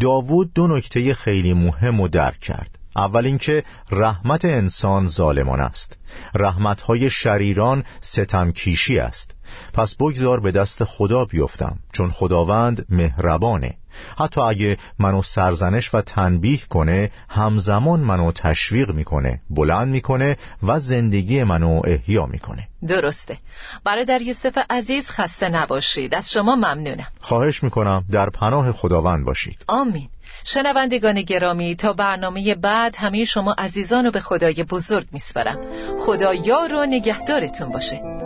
داوود 0.00 0.52
دو 0.52 0.66
نکته 0.66 1.14
خیلی 1.14 1.52
مهم 1.52 2.00
و 2.00 2.08
درک 2.08 2.40
کرد. 2.40 2.78
اول 2.96 3.26
اینکه 3.26 3.64
رحمت 3.90 4.44
انسان 4.44 5.08
ظالمان 5.08 5.60
است. 5.60 5.96
رحمتهای 6.34 7.10
شریران 7.10 7.84
ستمکیشی 8.00 8.98
است. 8.98 9.35
پس 9.72 9.94
بگذار 9.94 10.40
به 10.40 10.50
دست 10.50 10.84
خدا 10.84 11.24
بیفتم 11.24 11.78
چون 11.92 12.10
خداوند 12.10 12.86
مهربانه. 12.88 13.74
حتی 14.18 14.40
اگه 14.40 14.76
منو 14.98 15.22
سرزنش 15.22 15.94
و 15.94 16.00
تنبیه 16.00 16.60
کنه 16.70 17.10
همزمان 17.28 18.00
منو 18.00 18.32
تشویق 18.32 18.90
می‌کنه 18.90 19.40
بلند 19.50 19.88
می‌کنه 19.88 20.36
و 20.62 20.80
زندگی 20.80 21.44
منو 21.44 21.80
احیا 21.84 22.26
می‌کنه. 22.26 22.68
درسته. 22.88 23.38
برادر 23.84 24.22
یوسف 24.22 24.58
عزیز 24.70 25.08
خسته 25.08 25.48
نباشید. 25.48 26.14
از 26.14 26.30
شما 26.30 26.56
ممنونم. 26.56 27.06
خواهش 27.20 27.62
می‌کنم 27.62 28.04
در 28.10 28.30
پناه 28.30 28.72
خداوند 28.72 29.24
باشید. 29.24 29.64
آمین. 29.68 30.08
شنوندگان 30.44 31.22
گرامی 31.22 31.76
تا 31.76 31.92
برنامه 31.92 32.54
بعد 32.54 32.96
همه 32.96 33.24
شما 33.24 33.54
عزیزان 33.58 34.04
رو 34.04 34.10
به 34.10 34.20
خدای 34.20 34.64
بزرگ 34.64 35.06
میسپرم 35.12 35.58
خدا 36.06 36.34
یار 36.34 36.74
و 36.74 36.86
نگهدارتون 36.86 37.68
باشه. 37.68 38.25